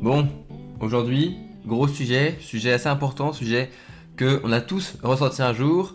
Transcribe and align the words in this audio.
Bon, 0.00 0.26
aujourd'hui, 0.80 1.36
gros 1.66 1.86
sujet, 1.86 2.38
sujet 2.40 2.72
assez 2.72 2.88
important, 2.88 3.34
sujet 3.34 3.68
que 4.16 4.40
on 4.44 4.50
a 4.50 4.62
tous 4.62 4.96
ressenti 5.02 5.42
un 5.42 5.52
jour. 5.52 5.94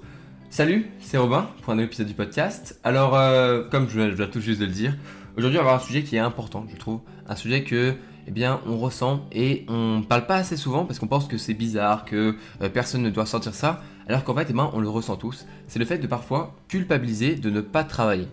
Salut, 0.52 0.92
c'est 1.00 1.18
Robin 1.18 1.50
pour 1.64 1.74
un 1.74 1.78
nouvel 1.78 1.88
épisode 1.88 2.06
du 2.06 2.14
podcast. 2.14 2.80
Alors, 2.84 3.16
euh, 3.16 3.64
comme 3.72 3.90
je, 3.90 4.12
je 4.12 4.16
dois 4.16 4.28
tout 4.28 4.42
juste 4.42 4.62
de 4.62 4.68
le 4.68 4.72
dire, 4.72 4.96
aujourd'hui 5.36 5.58
on 5.58 5.64
va 5.64 5.70
avoir 5.72 5.82
un 5.82 5.88
sujet 5.88 6.04
qui 6.04 6.18
est 6.18 6.20
important, 6.20 6.68
je 6.72 6.78
trouve. 6.78 7.00
Un 7.28 7.36
sujet 7.36 7.64
que, 7.64 7.96
eh 8.28 8.32
bien, 8.32 8.62
on 8.68 8.78
ressent 8.78 9.26
et 9.32 9.66
on 9.70 10.04
parle 10.08 10.28
pas 10.28 10.36
assez 10.36 10.56
souvent 10.56 10.86
parce 10.86 11.00
qu'on 11.00 11.08
pense 11.08 11.28
que 11.28 11.40
c'est 11.40 11.56
bizarre, 11.56 12.06
que 12.06 12.36
euh, 12.62 12.70
personne 12.70 13.02
ne 13.02 13.10
doit 13.10 13.26
sentir 13.26 13.56
ça, 13.56 13.82
alors 14.08 14.24
qu'en 14.24 14.36
fait, 14.36 14.46
eh 14.52 14.54
ben, 14.54 14.70
on 14.74 14.82
le 14.82 14.90
ressent 14.90 15.16
tous. 15.16 15.48
C'est 15.68 15.80
le 15.80 15.86
fait 15.86 15.98
de 15.98 16.06
parfois 16.06 16.56
culpabiliser 16.68 17.34
de 17.34 17.50
ne 17.50 17.60
pas 17.60 17.84
travailler. 17.84 18.28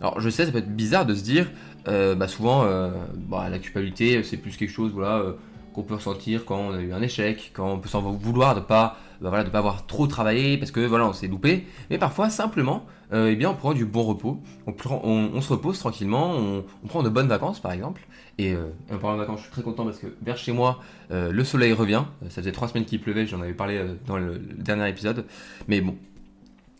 Alors, 0.00 0.20
je 0.20 0.28
sais, 0.28 0.44
ça 0.44 0.52
peut 0.52 0.58
être 0.58 0.74
bizarre 0.74 1.06
de 1.06 1.14
se 1.14 1.22
dire, 1.22 1.48
bah, 1.86 2.28
souvent, 2.28 2.64
euh, 2.64 2.90
bah, 3.14 3.48
la 3.48 3.58
culpabilité, 3.58 4.22
c'est 4.22 4.36
plus 4.36 4.56
quelque 4.56 4.70
chose, 4.72 4.92
voilà. 4.92 5.18
euh, 5.18 5.32
qu'on 5.76 5.82
peut 5.82 5.94
ressentir 5.94 6.46
quand 6.46 6.56
on 6.56 6.72
a 6.72 6.80
eu 6.80 6.94
un 6.94 7.02
échec, 7.02 7.50
quand 7.52 7.70
on 7.70 7.78
peut 7.78 7.88
s'en 7.88 8.00
vouloir 8.00 8.54
de 8.54 8.60
pas, 8.60 8.96
bah, 9.20 9.28
voilà, 9.28 9.44
de 9.44 9.50
pas 9.50 9.58
avoir 9.58 9.84
trop 9.86 10.06
travaillé 10.06 10.56
parce 10.56 10.70
que 10.70 10.80
voilà, 10.80 11.06
on 11.06 11.12
s'est 11.12 11.28
loupé. 11.28 11.66
Mais 11.90 11.98
parfois, 11.98 12.30
simplement, 12.30 12.86
euh, 13.12 13.28
eh 13.30 13.36
bien, 13.36 13.50
on 13.50 13.54
prend 13.54 13.74
du 13.74 13.84
bon 13.84 14.02
repos, 14.02 14.40
on, 14.66 15.40
se 15.42 15.52
repose 15.52 15.78
tranquillement, 15.78 16.34
on, 16.34 16.64
prend 16.88 17.02
de 17.02 17.10
bonnes 17.10 17.28
vacances 17.28 17.60
par 17.60 17.72
exemple. 17.72 18.06
Et, 18.38 18.54
euh, 18.54 18.68
en 18.90 18.96
parlant 18.96 19.16
de 19.16 19.20
vacances, 19.20 19.40
je 19.40 19.44
suis 19.44 19.52
très 19.52 19.62
content 19.62 19.84
parce 19.84 19.98
que 19.98 20.06
vers 20.22 20.38
chez 20.38 20.52
moi, 20.52 20.80
euh, 21.10 21.30
le 21.30 21.44
soleil 21.44 21.74
revient. 21.74 22.04
Euh, 22.22 22.30
Ça 22.30 22.40
faisait 22.40 22.52
trois 22.52 22.68
semaines 22.68 22.86
qu'il 22.86 23.00
pleuvait, 23.00 23.26
j'en 23.26 23.42
avais 23.42 23.52
parlé 23.52 23.76
euh, 23.76 23.94
dans 24.06 24.16
le, 24.16 24.32
le 24.32 24.54
dernier 24.62 24.88
épisode. 24.88 25.26
Mais 25.68 25.82
bon, 25.82 25.94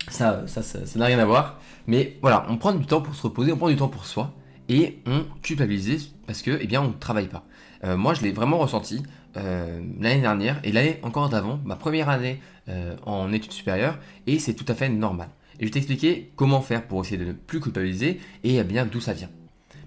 ça, 0.09 0.47
ça 0.47 0.63
ça 0.63 0.99
n'a 0.99 1.05
rien 1.05 1.19
à 1.19 1.27
voir. 1.27 1.61
Mais 1.87 2.17
voilà, 2.23 2.47
on 2.49 2.57
prend 2.57 2.73
du 2.73 2.87
temps 2.87 3.03
pour 3.03 3.15
se 3.15 3.23
reposer, 3.25 3.53
on 3.53 3.59
prend 3.59 3.69
du 3.69 3.77
temps 3.77 3.89
pour 3.89 4.07
soi 4.07 4.33
et 4.69 4.99
on 5.07 5.25
culpabilise 5.43 6.13
parce 6.27 6.43
que, 6.43 6.59
eh 6.61 6.67
bien, 6.67 6.83
on 6.83 6.89
ne 6.89 6.93
travaille 6.93 7.29
pas. 7.29 7.45
Euh, 7.85 7.97
moi, 7.97 8.15
je 8.15 8.23
l'ai 8.23 8.33
vraiment 8.33 8.59
ressenti 8.59 9.03
euh, 9.37 9.81
l'année 10.01 10.21
dernière 10.21 10.61
et 10.65 10.73
l'année 10.73 10.99
encore 11.03 11.29
d'avant, 11.29 11.61
ma 11.65 11.77
première 11.77 12.09
année 12.09 12.41
euh, 12.69 12.97
en 13.05 13.33
études 13.33 13.53
supérieures, 13.53 13.99
et 14.27 14.39
c'est 14.39 14.55
tout 14.55 14.65
à 14.69 14.75
fait 14.75 14.89
normal. 14.89 15.29
Et 15.59 15.61
je 15.61 15.65
vais 15.67 15.73
t'expliquer 15.73 16.33
comment 16.37 16.61
faire 16.61 16.87
pour 16.87 17.03
essayer 17.03 17.19
de 17.19 17.25
ne 17.25 17.33
plus 17.33 17.61
culpabiliser 17.61 18.21
et 18.45 18.57
eh 18.57 18.65
bien 18.65 18.87
d'où 18.87 19.01
ça 19.01 19.13
vient. 19.13 19.31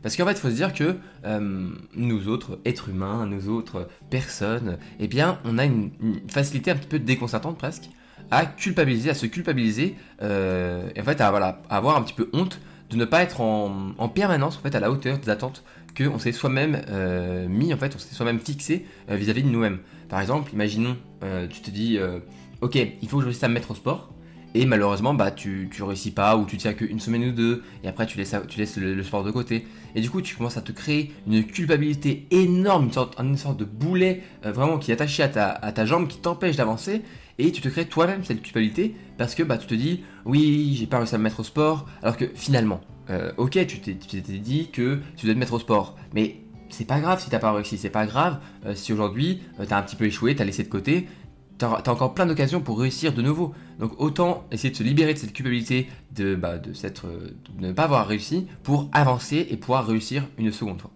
Parce 0.01 0.15
qu'en 0.15 0.25
fait, 0.25 0.31
il 0.31 0.37
faut 0.37 0.49
se 0.49 0.55
dire 0.55 0.73
que 0.73 0.95
nous 1.93 2.27
autres, 2.29 2.59
êtres 2.63 2.87
humains, 2.87 3.25
nous 3.25 3.49
autres 3.49 3.89
personnes, 4.09 4.77
eh 4.99 5.07
bien, 5.07 5.39
on 5.43 5.57
a 5.57 5.65
une, 5.65 5.91
facilité 6.29 6.71
un 6.71 6.75
petit 6.75 6.87
peu 6.87 6.99
déconcertante 6.99 7.57
presque 7.57 7.89
à 8.31 8.45
culpabiliser, 8.45 9.09
à 9.09 9.13
se 9.13 9.25
culpabiliser, 9.25 9.97
et 10.21 11.01
en 11.01 11.03
fait 11.03 11.19
à 11.19 11.27
avoir 11.69 11.97
un 11.97 12.01
petit 12.01 12.13
peu 12.13 12.29
honte 12.31 12.61
de 12.89 12.95
ne 12.95 13.05
pas 13.05 13.21
être 13.21 13.41
en, 13.41 13.91
en 13.97 14.09
permanence 14.09 14.59
à 14.63 14.79
la 14.79 14.91
hauteur 14.91 15.17
des 15.19 15.29
attentes 15.29 15.63
qu'on 15.97 16.19
s'est 16.19 16.31
soi-même 16.31 16.81
euh, 16.89 17.47
mis, 17.47 17.73
en 17.73 17.77
fait, 17.77 17.95
on 17.95 17.99
s'est 17.99 18.15
soi-même 18.15 18.39
fixé 18.39 18.85
euh, 19.09 19.15
vis-à-vis 19.15 19.43
de 19.43 19.49
nous-mêmes. 19.49 19.79
Par 20.07 20.21
exemple, 20.21 20.51
imaginons, 20.53 20.97
euh, 21.23 21.47
tu 21.47 21.61
te 21.61 21.69
dis, 21.69 21.99
ok, 22.61 22.75
il 22.75 23.07
faut 23.07 23.17
que 23.17 23.21
je 23.21 23.27
réussisse 23.27 23.43
à 23.43 23.47
me 23.47 23.53
mettre 23.53 23.71
au 23.71 23.75
sport, 23.75 24.11
et 24.55 24.65
malheureusement, 24.65 25.13
bah, 25.13 25.29
tu, 25.29 25.69
tu 25.71 25.83
réussis 25.83 26.11
pas, 26.11 26.35
ou 26.35 26.45
tu 26.45 26.57
tiens 26.57 26.73
qu'une 26.73 26.99
semaine 26.99 27.25
ou 27.25 27.31
deux, 27.31 27.63
et 27.83 27.87
après 27.87 28.07
tu 28.07 28.17
laisses, 28.17 28.33
le, 28.77 29.03
sport 29.03 29.23
de 29.23 29.29
côté. 29.29 29.67
Et 29.93 30.01
du 30.01 30.09
coup, 30.09 30.21
tu 30.21 30.35
commences 30.35 30.57
à 30.57 30.61
te 30.61 30.71
créer 30.71 31.11
une 31.27 31.43
culpabilité 31.43 32.25
énorme, 32.31 32.85
une 32.85 32.91
sorte, 32.91 33.19
une 33.19 33.37
sorte 33.37 33.57
de 33.57 33.65
boulet 33.65 34.23
vraiment 34.43 34.79
qui 34.79 34.89
est 34.89 34.95
attaché 34.95 35.21
à 35.21 35.29
ta, 35.29 35.49
à 35.49 35.71
ta 35.71 35.85
jambe, 35.85 36.07
qui 36.07 36.17
t'empêche 36.17 36.55
d'avancer, 36.55 37.03
et 37.39 37.51
tu 37.51 37.61
te 37.61 37.69
crées 37.69 37.85
toi-même 37.85 38.23
cette 38.23 38.41
culpabilité 38.41 38.95
parce 39.17 39.33
que 39.33 39.43
bah, 39.43 39.57
tu 39.57 39.65
te 39.65 39.73
dis, 39.73 40.03
oui, 40.25 40.75
j'ai 40.77 40.85
pas 40.85 40.97
réussi 40.97 41.15
à 41.15 41.17
me 41.17 41.23
mettre 41.23 41.39
au 41.39 41.43
sport, 41.43 41.87
alors 42.03 42.17
que 42.17 42.25
finalement, 42.35 42.81
euh, 43.09 43.31
ok, 43.37 43.65
tu 43.65 43.79
t'es 43.79 43.93
dit 43.93 44.69
que 44.71 44.99
tu 45.15 45.25
dois 45.25 45.33
te 45.33 45.39
mettre 45.39 45.53
au 45.53 45.59
sport, 45.59 45.95
mais 46.13 46.41
c'est 46.69 46.85
pas 46.85 46.99
grave 46.99 47.21
si 47.21 47.29
t'as 47.29 47.39
pas 47.39 47.51
réussi, 47.51 47.77
c'est 47.77 47.89
pas 47.89 48.05
grave 48.05 48.39
euh, 48.65 48.75
si 48.75 48.93
aujourd'hui 48.93 49.41
euh, 49.59 49.65
t'as 49.67 49.79
un 49.79 49.81
petit 49.81 49.95
peu 49.95 50.05
échoué, 50.05 50.35
t'as 50.35 50.43
laissé 50.43 50.63
de 50.63 50.69
côté, 50.69 51.07
t'as 51.57 51.69
as 51.71 51.89
encore 51.89 52.13
plein 52.13 52.25
d'occasions 52.25 52.61
pour 52.61 52.79
réussir 52.79 53.13
de 53.13 53.21
nouveau. 53.21 53.53
Donc 53.79 53.99
autant 53.99 54.45
essayer 54.51 54.69
de 54.69 54.75
se 54.75 54.83
libérer 54.83 55.13
de 55.13 55.19
cette 55.19 55.33
culpabilité 55.33 55.87
de, 56.15 56.35
bah, 56.35 56.57
de 56.57 56.71
ne 57.59 57.71
pas 57.71 57.83
avoir 57.83 58.07
réussi 58.07 58.47
pour 58.63 58.89
avancer 58.91 59.47
et 59.49 59.57
pouvoir 59.57 59.87
réussir 59.87 60.27
une 60.37 60.51
seconde 60.51 60.81
fois. 60.81 60.91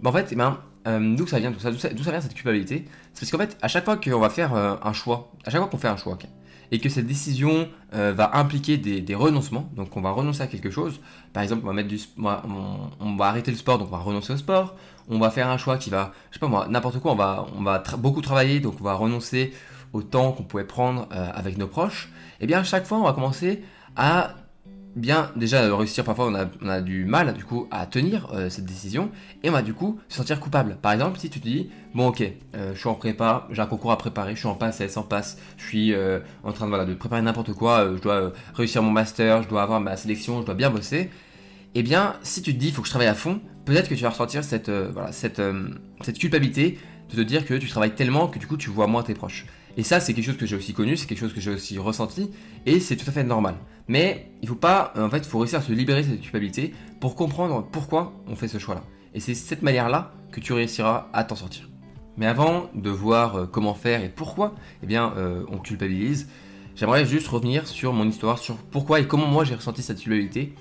Bah, 0.00 0.10
en 0.10 0.12
fait, 0.12 0.28
eh 0.32 0.36
ben, 0.36 0.58
euh, 0.88 1.16
d'où 1.16 1.26
ça 1.26 1.38
vient 1.38 1.52
ça, 1.58 1.70
d'où 1.70 2.02
ça, 2.02 2.20
cette 2.20 2.34
culpabilité? 2.34 2.86
C'est 3.12 3.20
parce 3.20 3.30
qu'en 3.30 3.38
fait, 3.38 3.58
à 3.62 3.68
chaque 3.68 3.84
fois 3.84 3.96
qu'on 3.96 4.18
va 4.18 4.30
faire 4.30 4.54
euh, 4.54 4.76
un 4.82 4.92
choix, 4.92 5.30
à 5.44 5.50
chaque 5.50 5.60
fois 5.60 5.68
qu'on 5.68 5.78
fait 5.78 5.88
un 5.88 5.96
choix, 5.96 6.18
et 6.70 6.78
que 6.78 6.88
cette 6.88 7.06
décision 7.06 7.68
euh, 7.94 8.12
va 8.12 8.36
impliquer 8.36 8.76
des, 8.76 9.14
renoncements, 9.14 9.70
donc 9.74 9.96
on 9.96 10.00
va 10.00 10.10
renoncer 10.10 10.42
à 10.42 10.46
quelque 10.46 10.70
chose. 10.70 11.00
Par 11.32 11.42
exemple, 11.42 11.62
on 11.64 11.68
va 11.68 11.72
mettre 11.72 11.88
du, 11.88 11.98
on, 12.18 13.18
arrêter 13.20 13.50
le 13.50 13.56
sport, 13.56 13.78
donc 13.78 13.88
on 13.88 13.96
va 13.96 14.02
renoncer 14.02 14.32
au 14.32 14.36
sport. 14.36 14.76
On 15.08 15.18
va 15.18 15.30
faire 15.30 15.48
un 15.48 15.56
choix 15.56 15.78
qui 15.78 15.90
va, 15.90 16.12
je 16.30 16.34
sais 16.34 16.40
pas 16.40 16.48
moi, 16.48 16.66
n'importe 16.68 17.00
quoi. 17.00 17.12
On 17.12 17.16
va, 17.16 17.46
on 17.56 17.62
va 17.62 17.82
beaucoup 17.96 18.20
travailler, 18.20 18.60
donc 18.60 18.74
on 18.80 18.84
va 18.84 18.94
renoncer 18.94 19.52
au 19.92 20.02
temps 20.02 20.32
qu'on 20.32 20.42
pouvait 20.42 20.64
prendre 20.64 21.08
avec 21.10 21.56
nos 21.56 21.66
proches. 21.66 22.10
Et 22.40 22.46
bien, 22.46 22.60
à 22.60 22.64
chaque 22.64 22.86
fois, 22.86 22.98
on 22.98 23.04
va 23.04 23.14
commencer 23.14 23.62
à 23.96 24.34
bien 24.98 25.30
déjà 25.36 25.62
euh, 25.62 25.74
réussir. 25.74 26.04
Parfois, 26.04 26.28
on 26.28 26.68
a, 26.68 26.80
du 26.80 27.04
mal 27.04 27.34
du 27.34 27.44
coup 27.44 27.66
à 27.70 27.86
tenir 27.86 28.28
euh, 28.32 28.50
cette 28.50 28.64
décision, 28.64 29.10
et 29.42 29.48
on 29.48 29.52
va 29.52 29.62
du 29.62 29.74
coup 29.74 29.98
se 30.08 30.16
sentir 30.16 30.40
coupable. 30.40 30.76
Par 30.82 30.92
exemple, 30.92 31.18
si 31.18 31.30
tu 31.30 31.40
te 31.40 31.46
dis, 31.46 31.70
bon 31.94 32.08
ok, 32.08 32.22
euh, 32.54 32.74
je 32.74 32.78
suis 32.78 32.88
en 32.88 32.94
prépa, 32.94 33.46
j'ai 33.50 33.62
un 33.62 33.66
concours 33.66 33.92
à 33.92 33.98
préparer, 33.98 34.34
je 34.34 34.40
suis 34.40 34.48
en 34.48 34.54
passe, 34.54 34.96
en 34.96 35.02
passe, 35.02 35.38
je 35.56 35.64
suis 35.64 35.94
en 36.44 36.52
train 36.52 36.66
de, 36.66 36.70
voilà, 36.70 36.84
de 36.84 36.94
préparer 36.94 37.22
n'importe 37.22 37.52
quoi, 37.52 37.94
je 37.96 38.00
dois 38.00 38.32
réussir 38.54 38.82
mon 38.82 38.90
master, 38.90 39.42
je 39.42 39.48
dois 39.48 39.62
avoir 39.62 39.80
ma 39.80 39.96
sélection, 39.96 40.40
je 40.40 40.46
dois 40.46 40.54
bien 40.54 40.70
bosser. 40.70 41.10
Eh 41.74 41.82
bien, 41.82 42.16
si 42.22 42.42
tu 42.42 42.54
te 42.54 42.58
dis, 42.58 42.68
il 42.68 42.72
faut 42.72 42.82
que 42.82 42.88
je 42.88 42.92
travaille 42.92 43.08
à 43.08 43.14
fond, 43.14 43.40
peut-être 43.64 43.88
que 43.88 43.94
tu 43.94 44.02
vas 44.02 44.10
ressentir 44.10 44.42
cette, 44.42 44.70
voilà, 44.70 45.12
cette, 45.12 45.42
cette 46.02 46.18
culpabilité 46.18 46.78
de 47.10 47.16
te 47.16 47.20
dire 47.20 47.46
que 47.46 47.54
tu 47.54 47.68
travailles 47.68 47.94
tellement 47.94 48.28
que 48.28 48.38
du 48.38 48.46
coup 48.46 48.56
tu 48.56 48.70
vois 48.70 48.86
moins 48.86 49.02
tes 49.02 49.14
proches. 49.14 49.46
Et 49.76 49.84
ça, 49.84 50.00
c'est 50.00 50.12
quelque 50.12 50.24
chose 50.24 50.36
que 50.36 50.46
j'ai 50.46 50.56
aussi 50.56 50.72
connu, 50.72 50.96
c'est 50.96 51.06
quelque 51.06 51.20
chose 51.20 51.32
que 51.32 51.40
j'ai 51.40 51.52
aussi 51.52 51.78
ressenti, 51.78 52.30
et 52.66 52.80
c'est 52.80 52.96
tout 52.96 53.08
à 53.08 53.12
fait 53.12 53.22
normal. 53.22 53.54
Mais 53.88 54.30
il 54.42 54.48
faut 54.48 54.54
pas, 54.54 54.92
euh, 54.96 55.06
en 55.06 55.10
fait, 55.10 55.18
il 55.18 55.24
faut 55.24 55.38
réussir 55.38 55.58
à 55.58 55.62
se 55.62 55.72
libérer 55.72 56.02
de 56.02 56.08
cette 56.08 56.20
culpabilité 56.20 56.74
pour 57.00 57.16
comprendre 57.16 57.66
pourquoi 57.72 58.12
on 58.28 58.36
fait 58.36 58.48
ce 58.48 58.58
choix-là. 58.58 58.82
Et 59.14 59.20
c'est 59.20 59.34
cette 59.34 59.62
manière-là 59.62 60.12
que 60.30 60.40
tu 60.40 60.52
réussiras 60.52 61.08
à 61.12 61.24
t'en 61.24 61.34
sortir. 61.34 61.68
Mais 62.18 62.26
avant 62.26 62.68
de 62.74 62.90
voir 62.90 63.36
euh, 63.36 63.46
comment 63.46 63.74
faire 63.74 64.04
et 64.04 64.10
pourquoi, 64.10 64.54
eh 64.82 64.86
bien, 64.86 65.14
euh, 65.16 65.44
on 65.50 65.58
culpabilise, 65.58 66.28
j'aimerais 66.76 67.06
juste 67.06 67.28
revenir 67.28 67.66
sur 67.66 67.92
mon 67.92 68.06
histoire, 68.06 68.38
sur 68.38 68.56
pourquoi 68.56 69.00
et 69.00 69.06
comment 69.06 69.26
moi 69.26 69.44
j'ai 69.44 69.54
ressenti 69.54 69.82
cette 69.82 70.00
culpabilité 70.00 70.52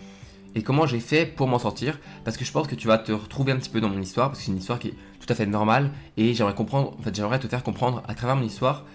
et 0.55 0.63
comment 0.63 0.87
j'ai 0.87 0.99
fait 0.99 1.25
pour 1.25 1.47
m'en 1.47 1.59
sortir, 1.59 1.99
parce 2.23 2.37
que 2.37 2.45
je 2.45 2.51
pense 2.51 2.67
que 2.67 2.75
tu 2.75 2.87
vas 2.87 2.97
te 2.97 3.11
retrouver 3.11 3.51
un 3.51 3.57
petit 3.57 3.69
peu 3.69 3.81
dans 3.81 3.89
mon 3.89 4.01
histoire, 4.01 4.29
parce 4.29 4.39
que 4.39 4.45
c'est 4.45 4.51
une 4.51 4.57
histoire 4.57 4.79
qui 4.79 4.87
est 4.87 4.95
tout 5.19 5.27
à 5.29 5.35
fait 5.35 5.45
normale, 5.45 5.91
et 6.15 6.33
j'aimerais 6.33 6.55
comprendre, 6.55 6.95
en 6.97 7.01
fait, 7.03 7.13
j'aimerais 7.13 7.37
te 7.37 7.47
faire 7.47 7.61
comprendre 7.61 8.01
à 8.07 8.15
travers 8.15 8.35
mon 8.35 8.43
histoire 8.43 8.85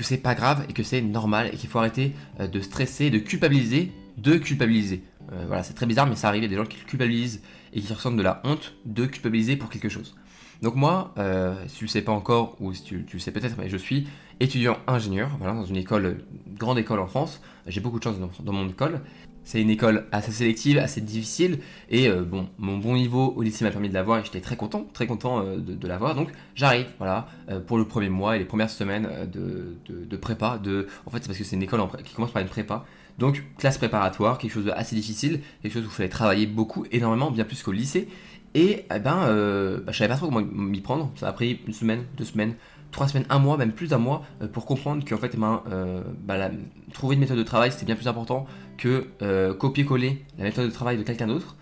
que 0.00 0.06
c'est 0.06 0.16
pas 0.16 0.34
grave 0.34 0.64
et 0.70 0.72
que 0.72 0.82
c'est 0.82 1.02
normal 1.02 1.50
et 1.52 1.56
qu'il 1.58 1.68
faut 1.68 1.78
arrêter 1.78 2.14
euh, 2.40 2.46
de 2.46 2.62
stresser, 2.62 3.10
de 3.10 3.18
culpabiliser, 3.18 3.92
de 4.16 4.36
culpabiliser. 4.36 5.04
Euh, 5.30 5.44
voilà, 5.46 5.62
c'est 5.62 5.74
très 5.74 5.84
bizarre, 5.84 6.06
mais 6.06 6.16
ça 6.16 6.28
arrive, 6.28 6.40
il 6.42 6.44
y 6.44 6.46
a 6.46 6.48
des 6.48 6.56
gens 6.56 6.64
qui 6.64 6.78
culpabilisent 6.78 7.42
et 7.74 7.82
qui 7.82 7.92
ressentent 7.92 8.16
de 8.16 8.22
la 8.22 8.40
honte 8.44 8.72
de 8.86 9.04
culpabiliser 9.04 9.56
pour 9.56 9.68
quelque 9.68 9.90
chose. 9.90 10.16
Donc 10.62 10.74
moi, 10.74 11.12
euh, 11.18 11.54
si 11.66 11.76
tu 11.76 11.84
le 11.84 11.90
sais 11.90 12.00
pas 12.00 12.12
encore, 12.12 12.56
ou 12.60 12.72
si 12.72 12.82
tu, 12.82 13.04
le 13.12 13.18
sais 13.18 13.30
peut-être, 13.30 13.56
mais 13.58 13.68
je 13.68 13.76
suis 13.76 14.08
étudiant 14.40 14.78
ingénieur, 14.86 15.36
voilà, 15.38 15.52
dans 15.52 15.66
une 15.66 15.76
école, 15.76 16.24
grande 16.58 16.78
école 16.78 17.00
en 17.00 17.06
France. 17.06 17.42
J'ai 17.66 17.80
beaucoup 17.80 17.98
de 17.98 18.04
chance 18.04 18.16
dans 18.18 18.52
mon 18.52 18.70
école. 18.70 19.02
C'est 19.44 19.60
une 19.60 19.70
école 19.70 20.06
assez 20.12 20.32
sélective, 20.32 20.78
assez 20.78 21.00
difficile, 21.00 21.58
et 21.88 22.08
euh, 22.08 22.22
bon, 22.22 22.48
mon 22.58 22.78
bon 22.78 22.94
niveau 22.94 23.32
au 23.36 23.42
lycée 23.42 23.64
m'a 23.64 23.70
permis 23.70 23.88
de 23.88 23.94
l'avoir, 23.94 24.18
et 24.18 24.24
j'étais 24.24 24.40
très 24.40 24.56
content, 24.56 24.86
très 24.92 25.06
content 25.06 25.44
euh, 25.44 25.56
de, 25.56 25.74
de 25.74 25.88
l'avoir. 25.88 26.14
Donc 26.14 26.28
j'arrive, 26.54 26.86
voilà, 26.98 27.26
euh, 27.50 27.58
pour 27.58 27.78
le 27.78 27.84
premier 27.84 28.10
mois 28.10 28.36
et 28.36 28.38
les 28.38 28.44
premières 28.44 28.70
semaines 28.70 29.08
de, 29.32 29.76
de, 29.88 30.16
prépa. 30.16 30.60
En 31.06 31.10
fait, 31.10 31.18
c'est 31.20 31.26
parce 31.26 31.38
que 31.38 31.44
c'est 31.44 31.56
une 31.56 31.62
école 31.62 31.80
qui 32.04 32.14
commence 32.14 32.32
par 32.32 32.42
une 32.42 32.48
prépa. 32.48 32.84
Donc 33.18 33.42
classe 33.58 33.76
préparatoire, 33.76 34.38
quelque 34.38 34.52
chose 34.52 34.66
d'assez 34.66 34.94
difficile, 34.94 35.40
quelque 35.62 35.74
chose 35.74 35.84
où 35.84 35.88
il 35.88 35.92
fallait 35.92 36.08
travailler 36.08 36.46
beaucoup, 36.46 36.86
énormément, 36.92 37.30
bien 37.30 37.44
plus 37.44 37.62
qu'au 37.62 37.72
lycée. 37.72 38.08
Et 38.54 38.84
eh 38.92 38.98
ben, 38.98 39.24
euh, 39.28 39.80
bah, 39.80 39.92
je 39.92 39.98
savais 39.98 40.08
pas 40.08 40.16
trop 40.16 40.26
comment 40.26 40.40
m'y 40.40 40.80
prendre. 40.80 41.12
Ça 41.14 41.28
a 41.28 41.32
pris 41.32 41.60
une 41.66 41.72
semaine, 41.72 42.04
deux 42.16 42.24
semaines, 42.24 42.54
trois 42.90 43.08
semaines, 43.08 43.26
un 43.30 43.38
mois, 43.38 43.56
même 43.56 43.72
plus 43.72 43.88
d'un 43.88 43.98
mois, 43.98 44.22
euh, 44.42 44.48
pour 44.48 44.66
comprendre 44.66 45.04
qu'en 45.08 45.16
fait, 45.16 45.32
eh 45.34 45.36
ben, 45.36 45.62
euh, 45.70 46.02
bah, 46.22 46.50
trouver 46.92 47.14
une 47.14 47.20
méthode 47.20 47.38
de 47.38 47.42
travail, 47.42 47.72
c'était 47.72 47.86
bien 47.86 47.96
plus 47.96 48.08
important 48.08 48.46
que 48.76 49.06
euh, 49.22 49.54
copier-coller 49.54 50.24
la 50.38 50.44
méthode 50.44 50.66
de 50.66 50.72
travail 50.72 50.96
de 50.96 51.02
quelqu'un 51.02 51.26
d'autre. 51.26 51.56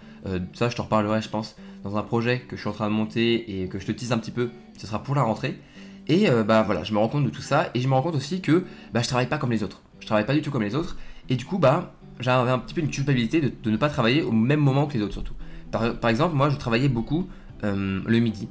Ça, 0.53 0.69
je 0.69 0.77
te 0.77 0.83
reparlerai, 0.83 1.23
je 1.23 1.31
pense, 1.31 1.57
dans 1.85 1.97
un 1.97 2.03
projet 2.03 2.41
que 2.41 2.55
je 2.55 2.61
suis 2.61 2.69
en 2.69 2.75
train 2.75 2.91
de 2.91 2.95
monter 2.95 3.63
et 3.63 3.69
que 3.69 3.79
je 3.79 3.87
te 3.87 3.93
tease 3.93 4.13
un 4.13 4.19
petit 4.19 4.33
peu. 4.33 4.51
Ce 4.77 4.87
sera 4.87 5.03
pour 5.03 5.15
la 5.15 5.23
rentrée. 5.23 5.59
Et 6.07 6.29
bah 6.47 6.65
voilà, 6.65 6.85
je 6.85 6.93
me 6.93 6.99
rends 6.99 7.09
compte 7.09 7.25
de 7.25 7.31
tout 7.31 7.41
ça 7.41 7.71
et 7.73 7.81
je 7.81 7.89
me 7.89 7.95
rends 7.95 8.03
compte 8.03 8.17
aussi 8.17 8.43
que 8.43 8.67
bah, 8.93 9.01
je 9.01 9.09
travaille 9.09 9.29
pas 9.29 9.39
comme 9.39 9.53
les 9.53 9.63
autres. 9.63 9.81
Je 10.01 10.07
travaille 10.07 10.27
pas 10.27 10.35
du 10.35 10.43
tout 10.43 10.51
comme 10.51 10.65
les 10.65 10.75
autres. 10.75 10.99
Et 11.31 11.37
du 11.37 11.47
coup, 11.47 11.57
bah, 11.57 11.95
j'avais 12.21 12.51
un 12.51 12.59
petit 12.59 12.75
peu 12.75 12.83
une 12.83 12.91
culpabilité 12.91 13.41
de, 13.41 13.51
de 13.63 13.71
ne 13.71 13.79
pas 13.79 13.89
travailler 13.89 14.21
au 14.21 14.33
même 14.33 14.61
moment 14.61 14.87
que 14.87 14.99
les 14.99 15.03
autres 15.03 15.15
surtout. 15.15 15.35
Par, 15.71 15.99
par 15.99 16.11
exemple, 16.11 16.35
moi, 16.35 16.51
je 16.51 16.57
travaillais 16.57 16.89
beaucoup 16.89 17.29
euh, 17.65 18.01
le 18.07 18.19
midi. 18.19 18.49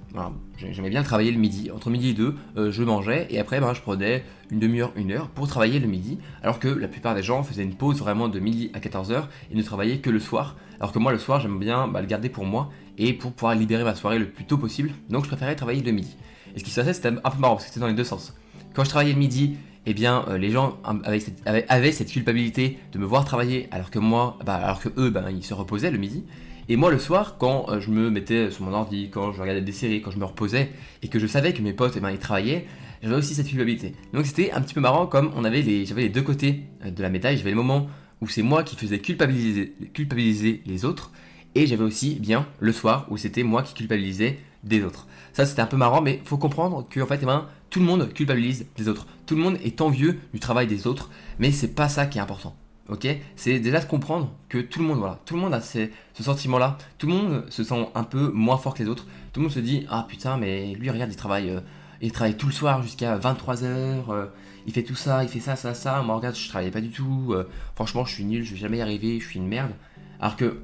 J'aimais 0.57 0.89
bien 0.89 1.04
travailler 1.04 1.31
le 1.31 1.38
midi. 1.38 1.71
Entre 1.71 1.89
midi 1.89 2.09
et 2.09 2.13
deux, 2.13 2.36
euh, 2.57 2.71
je 2.71 2.83
mangeais 2.83 3.27
et 3.30 3.39
après, 3.39 3.59
ben, 3.59 3.74
je 3.74 3.81
prenais 3.81 4.24
une 4.51 4.59
demi-heure, 4.59 4.92
une 4.95 5.12
heure 5.12 5.30
pour 5.30 5.48
travailler 5.48 5.80
le 5.80 5.88
midi. 5.88 6.19
Alors 6.44 6.59
que 6.59 6.68
la 6.68 6.88
plupart 6.88 7.15
des 7.15 7.24
gens 7.24 7.44
faisaient 7.44 7.63
une 7.63 7.75
pause 7.75 8.00
vraiment 8.00 8.27
de 8.27 8.39
midi 8.39 8.71
à 8.74 8.80
14h 8.80 9.24
et 9.51 9.56
ne 9.56 9.63
travaillaient 9.63 10.00
que 10.00 10.09
le 10.09 10.19
soir. 10.19 10.56
Alors 10.80 10.92
que 10.92 11.00
moi, 11.00 11.12
le 11.12 11.19
soir, 11.19 11.39
j'aime 11.39 11.59
bien 11.59 11.88
bah, 11.88 12.01
le 12.01 12.07
garder 12.07 12.30
pour 12.30 12.45
moi 12.45 12.69
et 12.98 13.13
pour 13.13 13.31
pouvoir 13.31 13.56
libérer 13.56 13.83
ma 13.83 13.95
soirée 13.95 14.19
le 14.19 14.30
plus 14.30 14.45
tôt 14.45 14.57
possible. 14.57 14.92
Donc, 15.09 15.24
je 15.24 15.30
préférais 15.30 15.56
travailler 15.56 15.81
le 15.81 15.92
midi. 15.92 16.15
Et 16.56 16.59
ce 16.59 16.63
qui 16.63 16.71
se 16.71 16.80
passait, 16.80 16.94
c'était 16.94 17.09
un 17.09 17.30
peu 17.30 17.39
marrant 17.39 17.56
parce 17.56 17.65
que 17.65 17.69
c'était 17.69 17.80
dans 17.80 17.88
les 17.88 17.94
deux 17.94 18.04
sens. 18.04 18.33
Quand 18.74 18.83
je 18.83 18.89
travaillais 18.89 19.13
le 19.13 19.19
midi, 19.19 19.57
eh 19.89 19.94
bien, 19.94 20.25
euh, 20.27 20.38
les 20.38 20.51
gens 20.51 20.77
avaient 20.83 21.92
cette, 21.92 22.12
culpabilité 22.12 22.77
de 22.92 23.00
me 23.00 23.06
voir 23.06 23.24
travailler 23.24 23.69
alors 23.71 23.89
que 23.89 24.00
moi, 24.00 24.38
bah, 24.45 24.56
alors 24.56 24.81
que 24.81 24.89
eux, 24.98 25.09
bah, 25.09 25.24
ils 25.31 25.45
se 25.45 25.54
reposaient 25.54 25.92
le 25.92 25.98
midi. 25.98 26.25
Et 26.69 26.75
moi, 26.75 26.91
le 26.91 26.99
soir, 26.99 27.37
quand 27.37 27.69
euh, 27.69 27.79
je 27.79 27.89
me 27.89 28.09
mettais 28.09 28.51
sur 28.51 28.65
mon 28.65 28.73
ordi, 28.73 29.09
quand 29.09 29.31
je 29.31 29.39
regardais 29.41 29.61
des 29.61 29.71
séries, 29.71 30.01
quand 30.01 30.11
je 30.11 30.19
me 30.19 30.25
reposais, 30.25 30.69
et 31.01 31.07
que 31.07 31.17
je 31.17 31.25
savais 31.25 31.53
que 31.53 31.61
mes 31.61 31.71
potes, 31.71 31.93
eh 31.95 32.01
ben, 32.01 32.11
ils 32.11 32.19
travaillaient, 32.19 32.65
j'avais 33.01 33.15
aussi 33.15 33.35
cette 33.35 33.47
culpabilité. 33.47 33.93
Donc 34.13 34.25
c'était 34.25 34.51
un 34.51 34.59
petit 34.61 34.73
peu 34.73 34.81
marrant 34.81 35.07
comme 35.07 35.31
on 35.35 35.45
avait 35.45 35.61
les, 35.61 35.85
j'avais 35.85 36.01
les 36.01 36.09
deux 36.09 36.23
côtés 36.23 36.63
euh, 36.85 36.91
de 36.91 37.01
la 37.01 37.09
médaille. 37.09 37.37
J'avais 37.37 37.51
le 37.51 37.55
moment 37.55 37.87
où 38.19 38.27
c'est 38.27 38.41
moi 38.41 38.63
qui 38.63 38.75
faisais 38.75 38.99
culpabiliser, 38.99 40.61
les 40.65 40.85
autres, 40.85 41.11
et 41.55 41.67
j'avais 41.67 41.83
aussi 41.83 42.15
bien 42.15 42.45
le 42.59 42.73
soir 42.73 43.05
où 43.09 43.17
c'était 43.17 43.43
moi 43.43 43.63
qui 43.63 43.73
culpabilisais 43.73 44.37
des 44.63 44.83
autres. 44.83 45.07
Ça 45.31 45.45
c'était 45.45 45.61
un 45.61 45.67
peu 45.67 45.77
marrant, 45.77 46.01
mais 46.01 46.19
faut 46.25 46.37
comprendre 46.37 46.85
que 46.89 47.05
fait, 47.05 47.19
eh 47.21 47.25
ben, 47.25 47.47
tout 47.69 47.79
le 47.79 47.85
monde 47.85 48.11
culpabilise 48.11 48.65
des 48.75 48.89
autres. 48.89 49.07
Tout 49.25 49.35
le 49.35 49.41
monde 49.41 49.57
est 49.63 49.79
envieux 49.79 50.19
du 50.33 50.39
travail 50.39 50.67
des 50.67 50.85
autres, 50.85 51.11
mais 51.39 51.51
c'est 51.51 51.75
pas 51.75 51.87
ça 51.87 52.07
qui 52.07 52.17
est 52.17 52.21
important. 52.21 52.55
Ok? 52.89 53.07
C'est 53.35 53.59
déjà 53.59 53.79
de 53.79 53.85
comprendre 53.85 54.31
que 54.47 54.59
tout 54.59 54.79
le 54.79 54.85
monde, 54.85 54.99
voilà, 54.99 55.19
tout 55.25 55.35
le 55.35 55.41
monde 55.41 55.53
a 55.53 55.61
ce 55.61 55.89
sentiment-là. 56.19 56.77
Tout 56.97 57.07
le 57.07 57.13
monde 57.13 57.45
se 57.49 57.63
sent 57.63 57.87
un 57.93 58.03
peu 58.03 58.31
moins 58.31 58.57
fort 58.57 58.73
que 58.73 58.83
les 58.83 58.89
autres. 58.89 59.05
Tout 59.33 59.41
le 59.41 59.45
monde 59.45 59.53
se 59.53 59.59
dit 59.59 59.85
ah 59.89 60.05
putain 60.07 60.37
mais 60.37 60.73
lui 60.73 60.89
regarde 60.89 61.11
il 61.11 61.15
travaille, 61.15 61.49
euh, 61.49 61.59
il 62.01 62.11
travaille 62.11 62.37
tout 62.37 62.47
le 62.47 62.53
soir 62.53 62.81
jusqu'à 62.81 63.17
23 63.17 63.55
h 63.55 63.65
euh, 63.65 64.25
il 64.65 64.73
fait 64.73 64.83
tout 64.83 64.95
ça, 64.95 65.23
il 65.23 65.29
fait 65.29 65.39
ça, 65.39 65.55
ça, 65.55 65.73
ça. 65.73 66.01
Moi 66.01 66.15
regarde 66.15 66.35
je 66.35 66.47
travaillais 66.47 66.71
pas 66.71 66.81
du 66.81 66.89
tout. 66.89 67.33
Euh, 67.33 67.47
franchement 67.75 68.05
je 68.05 68.13
suis 68.13 68.25
nul, 68.25 68.43
je 68.43 68.53
vais 68.53 68.59
jamais 68.59 68.77
y 68.77 68.81
arriver, 68.81 69.19
je 69.19 69.27
suis 69.27 69.39
une 69.39 69.47
merde. 69.47 69.71
Alors 70.19 70.35
que 70.35 70.61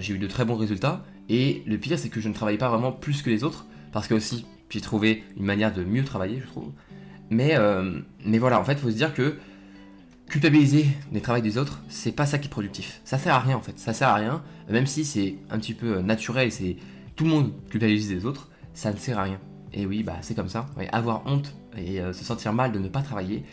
j'ai 0.00 0.14
eu 0.14 0.18
de 0.18 0.26
très 0.26 0.46
bons 0.46 0.56
résultats. 0.56 1.04
Et 1.28 1.62
le 1.66 1.76
pire 1.76 1.98
c'est 1.98 2.08
que 2.08 2.20
je 2.20 2.28
ne 2.28 2.34
travaille 2.34 2.56
pas 2.56 2.68
vraiment 2.68 2.92
plus 2.92 3.22
que 3.22 3.30
les 3.30 3.44
autres 3.44 3.66
parce 3.92 4.08
que 4.08 4.14
aussi 4.14 4.46
j'ai 4.70 4.80
trouvé 4.80 5.22
une 5.36 5.44
manière 5.44 5.72
de 5.72 5.84
mieux 5.84 6.04
travailler 6.04 6.40
je 6.40 6.46
trouve. 6.46 6.72
Mais 7.30 7.56
mais 8.24 8.38
voilà 8.38 8.60
en 8.60 8.64
fait 8.64 8.78
faut 8.78 8.90
se 8.90 8.96
dire 8.96 9.12
que 9.12 9.36
culpabiliser 10.28 10.86
les 11.12 11.20
travaux 11.20 11.40
des 11.40 11.58
autres, 11.58 11.82
c'est 11.88 12.12
pas 12.12 12.26
ça 12.26 12.38
qui 12.38 12.48
est 12.48 12.50
productif. 12.50 13.00
Ça 13.04 13.18
sert 13.18 13.34
à 13.34 13.40
rien 13.40 13.56
en 13.56 13.60
fait, 13.60 13.78
ça 13.78 13.92
sert 13.92 14.08
à 14.08 14.14
rien, 14.14 14.42
même 14.68 14.86
si 14.86 15.04
c'est 15.04 15.36
un 15.50 15.58
petit 15.58 15.74
peu 15.74 16.00
naturel, 16.00 16.50
c'est 16.50 16.76
tout 17.14 17.24
le 17.24 17.30
monde 17.30 17.52
culpabilise 17.70 18.10
les 18.10 18.26
autres, 18.26 18.48
ça 18.74 18.92
ne 18.92 18.96
sert 18.96 19.18
à 19.18 19.24
rien. 19.24 19.40
Et 19.72 19.86
oui, 19.86 20.02
bah 20.02 20.16
c'est 20.22 20.34
comme 20.34 20.48
ça. 20.48 20.66
avoir 20.92 21.26
honte 21.26 21.54
et 21.76 22.00
euh, 22.00 22.12
se 22.12 22.24
sentir 22.24 22.52
mal 22.52 22.72
de 22.72 22.78
ne 22.78 22.88
pas 22.88 23.02
travailler, 23.02 23.44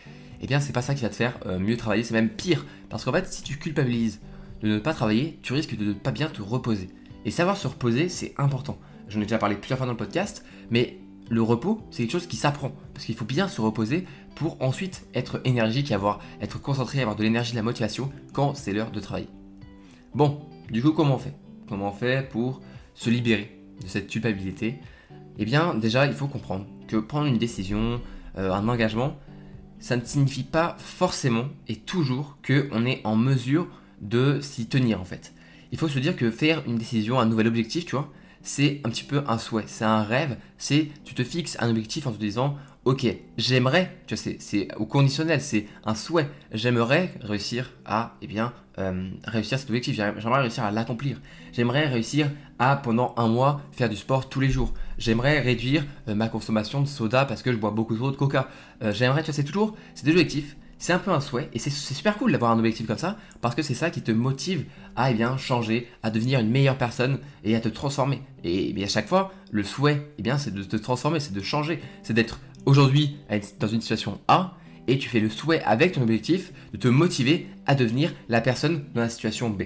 eh 0.41 0.47
bien 0.47 0.59
c'est 0.59 0.73
pas 0.73 0.81
ça 0.81 0.95
qui 0.95 1.03
va 1.03 1.09
te 1.09 1.15
faire 1.15 1.37
euh, 1.45 1.59
mieux 1.59 1.77
travailler, 1.77 2.03
c'est 2.03 2.13
même 2.13 2.29
pire. 2.29 2.65
Parce 2.89 3.05
qu'en 3.05 3.11
fait, 3.11 3.31
si 3.31 3.43
tu 3.43 3.57
culpabilises 3.57 4.19
de 4.61 4.69
ne 4.69 4.79
pas 4.79 4.93
travailler, 4.93 5.39
tu 5.41 5.53
risques 5.53 5.75
de 5.75 5.85
ne 5.85 5.93
pas 5.93 6.11
bien 6.11 6.27
te 6.27 6.41
reposer. 6.41 6.89
Et 7.25 7.31
savoir 7.31 7.57
se 7.57 7.67
reposer, 7.67 8.09
c'est 8.09 8.33
important. 8.37 8.77
J'en 9.09 9.19
ai 9.19 9.23
déjà 9.23 9.37
parlé 9.37 9.55
plusieurs 9.55 9.77
fois 9.77 9.85
dans 9.85 9.93
le 9.93 9.97
podcast, 9.97 10.45
mais 10.69 10.97
le 11.29 11.41
repos, 11.41 11.81
c'est 11.91 12.03
quelque 12.03 12.11
chose 12.11 12.27
qui 12.27 12.35
s'apprend. 12.35 12.71
Parce 12.93 13.05
qu'il 13.05 13.15
faut 13.15 13.25
bien 13.25 13.47
se 13.47 13.61
reposer 13.61 14.05
pour 14.35 14.61
ensuite 14.61 15.05
être 15.13 15.41
énergique 15.45 15.91
et 15.91 15.93
avoir, 15.93 16.19
être 16.41 16.61
concentré, 16.61 17.01
avoir 17.01 17.15
de 17.15 17.23
l'énergie, 17.23 17.51
de 17.51 17.57
la 17.57 17.63
motivation 17.63 18.11
quand 18.33 18.55
c'est 18.55 18.73
l'heure 18.73 18.91
de 18.91 18.99
travailler. 18.99 19.29
Bon, 20.13 20.41
du 20.69 20.81
coup, 20.81 20.91
comment 20.91 21.15
on 21.15 21.19
fait? 21.19 21.33
Comment 21.67 21.89
on 21.89 21.93
fait 21.93 22.29
pour 22.29 22.61
se 22.93 23.09
libérer 23.09 23.59
de 23.81 23.87
cette 23.87 24.07
culpabilité? 24.07 24.79
Eh 25.37 25.45
bien, 25.45 25.73
déjà, 25.73 26.05
il 26.05 26.13
faut 26.13 26.27
comprendre 26.27 26.65
que 26.87 26.97
prendre 26.97 27.27
une 27.27 27.37
décision, 27.37 28.01
euh, 28.37 28.51
un 28.51 28.67
engagement, 28.67 29.17
ça 29.79 29.97
ne 29.97 30.05
signifie 30.05 30.43
pas 30.43 30.77
forcément 30.79 31.45
et 31.67 31.75
toujours 31.75 32.37
qu'on 32.45 32.85
est 32.85 33.01
en 33.03 33.15
mesure 33.15 33.67
de 34.01 34.39
s'y 34.41 34.67
tenir 34.67 35.01
en 35.01 35.03
fait. 35.03 35.33
Il 35.71 35.77
faut 35.77 35.87
se 35.87 35.99
dire 35.99 36.15
que 36.15 36.29
faire 36.29 36.63
une 36.67 36.77
décision, 36.77 37.19
un 37.19 37.25
nouvel 37.25 37.47
objectif, 37.47 37.85
tu 37.85 37.95
vois, 37.95 38.11
c'est 38.43 38.81
un 38.83 38.89
petit 38.89 39.03
peu 39.03 39.23
un 39.27 39.37
souhait, 39.37 39.65
c'est 39.67 39.85
un 39.85 40.03
rêve, 40.03 40.37
c'est 40.57 40.89
tu 41.03 41.15
te 41.15 41.23
fixes 41.23 41.57
un 41.59 41.69
objectif 41.69 42.07
en 42.07 42.11
te 42.11 42.17
disant 42.17 42.57
ok, 42.85 43.07
j'aimerais, 43.37 43.95
tu 44.07 44.15
vois, 44.15 44.33
c'est 44.39 44.67
au 44.75 44.85
conditionnel, 44.85 45.41
c'est 45.41 45.67
un 45.85 45.95
souhait, 45.95 46.29
j'aimerais 46.51 47.13
réussir 47.21 47.71
à, 47.85 48.15
eh 48.21 48.27
bien, 48.27 48.53
euh, 48.77 49.09
réussir 49.23 49.57
cet 49.57 49.69
objectif, 49.69 49.95
j'aimerais 49.95 50.41
réussir 50.41 50.63
à 50.63 50.71
l'accomplir, 50.71 51.21
j'aimerais 51.53 51.87
réussir 51.87 52.29
à, 52.59 52.75
pendant 52.75 53.13
un 53.17 53.27
mois, 53.27 53.61
faire 53.71 53.89
du 53.89 53.95
sport 53.95 54.27
tous 54.27 54.39
les 54.39 54.49
jours, 54.49 54.73
j'aimerais 54.97 55.39
réduire 55.39 55.85
euh, 56.07 56.15
ma 56.15 56.27
consommation 56.27 56.81
de 56.81 56.87
soda 56.87 57.25
parce 57.25 57.41
que 57.41 57.51
je 57.51 57.57
bois 57.57 57.71
beaucoup 57.71 57.95
trop 57.95 58.11
de 58.11 58.17
coca, 58.17 58.49
euh, 58.81 58.91
j'aimerais, 58.91 59.21
tu 59.21 59.27
vois, 59.27 59.35
c'est 59.35 59.43
toujours, 59.43 59.75
c'est 59.95 60.05
des 60.05 60.11
objectifs, 60.11 60.57
c'est 60.77 60.91
un 60.91 60.99
peu 60.99 61.11
un 61.11 61.21
souhait 61.21 61.49
et 61.53 61.59
c'est 61.59 61.69
super 61.69 62.17
cool 62.17 62.33
d'avoir 62.33 62.51
un 62.51 62.59
objectif 62.59 62.85
comme 62.85 62.97
ça 62.97 63.15
parce 63.39 63.55
que 63.55 63.61
c'est 63.61 63.73
ça 63.73 63.89
qui 63.89 64.01
te 64.01 64.11
motive 64.11 64.65
à 64.97 65.11
eh 65.11 65.13
bien, 65.13 65.37
changer, 65.37 65.87
à 66.03 66.11
devenir 66.11 66.41
une 66.41 66.49
meilleure 66.49 66.77
personne 66.77 67.19
et 67.45 67.55
à 67.55 67.61
te 67.61 67.69
transformer. 67.69 68.21
Et 68.43 68.67
eh 68.67 68.73
bien, 68.73 68.83
à 68.83 68.89
chaque 68.89 69.07
fois, 69.07 69.31
le 69.51 69.63
souhait, 69.63 70.11
eh 70.17 70.21
bien, 70.21 70.37
c'est 70.37 70.53
de 70.53 70.61
te 70.61 70.75
transformer, 70.75 71.21
c'est 71.21 71.31
de 71.31 71.41
changer, 71.41 71.81
c'est 72.01 72.11
d'être 72.11 72.41
aujourd'hui 72.65 73.17
dans 73.59 73.67
une 73.67 73.81
situation 73.81 74.19
A 74.27 74.57
et 74.87 74.97
tu 74.97 75.09
fais 75.09 75.19
le 75.19 75.29
souhait 75.29 75.61
avec 75.63 75.93
ton 75.93 76.01
objectif 76.01 76.51
de 76.73 76.77
te 76.77 76.87
motiver 76.87 77.47
à 77.65 77.75
devenir 77.75 78.13
la 78.29 78.41
personne 78.41 78.85
dans 78.93 79.01
la 79.01 79.09
situation 79.09 79.49
B. 79.49 79.63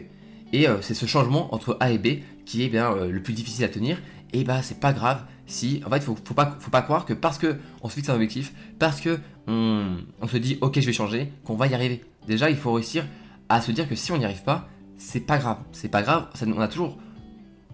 Et 0.54 0.68
euh, 0.68 0.82
c'est 0.82 0.94
ce 0.94 1.06
changement 1.06 1.54
entre 1.54 1.78
A 1.80 1.92
et 1.92 1.98
B 1.98 2.20
qui 2.46 2.64
est 2.64 2.70
bien 2.70 2.92
euh, 2.92 3.12
le 3.12 3.22
plus 3.22 3.34
difficile 3.34 3.66
à 3.66 3.70
tenir. 3.70 3.98
Et 4.34 4.44
bah 4.44 4.62
c'est 4.62 4.80
pas 4.80 4.94
grave 4.94 5.24
si 5.46 5.82
en 5.86 5.90
fait 5.90 6.02
faut, 6.02 6.18
faut 6.24 6.34
pas 6.34 6.58
faut 6.60 6.72
pas 6.72 6.82
croire 6.82 7.06
que 7.06 7.14
parce 7.14 7.38
que 7.38 7.56
on 7.82 7.90
se 7.90 7.96
fixe 7.96 8.10
un 8.10 8.16
objectif, 8.16 8.54
parce 8.78 9.00
que 9.00 9.20
on, 9.48 9.98
se 10.28 10.38
dit 10.38 10.58
ok 10.62 10.80
je 10.80 10.86
vais 10.86 10.94
changer, 10.94 11.32
qu'on 11.46 11.56
va 11.56 11.68
y 11.68 11.74
arriver. 11.74 12.04
Déjà 12.28 12.50
il 12.50 12.58
faut 12.58 12.74
réussir 12.74 13.06
à 13.50 13.62
se 13.62 13.72
dire 13.72 13.88
que 13.88 13.96
si 13.96 14.12
on 14.12 14.18
n'y 14.18 14.26
arrive 14.26 14.44
pas, 14.44 14.68
c'est 14.98 15.22
pas 15.22 15.38
grave, 15.38 15.60
c'est 15.72 15.90
pas 15.90 16.02
grave. 16.02 16.28
on 16.46 16.60
a 16.60 16.68
toujours 16.68 16.98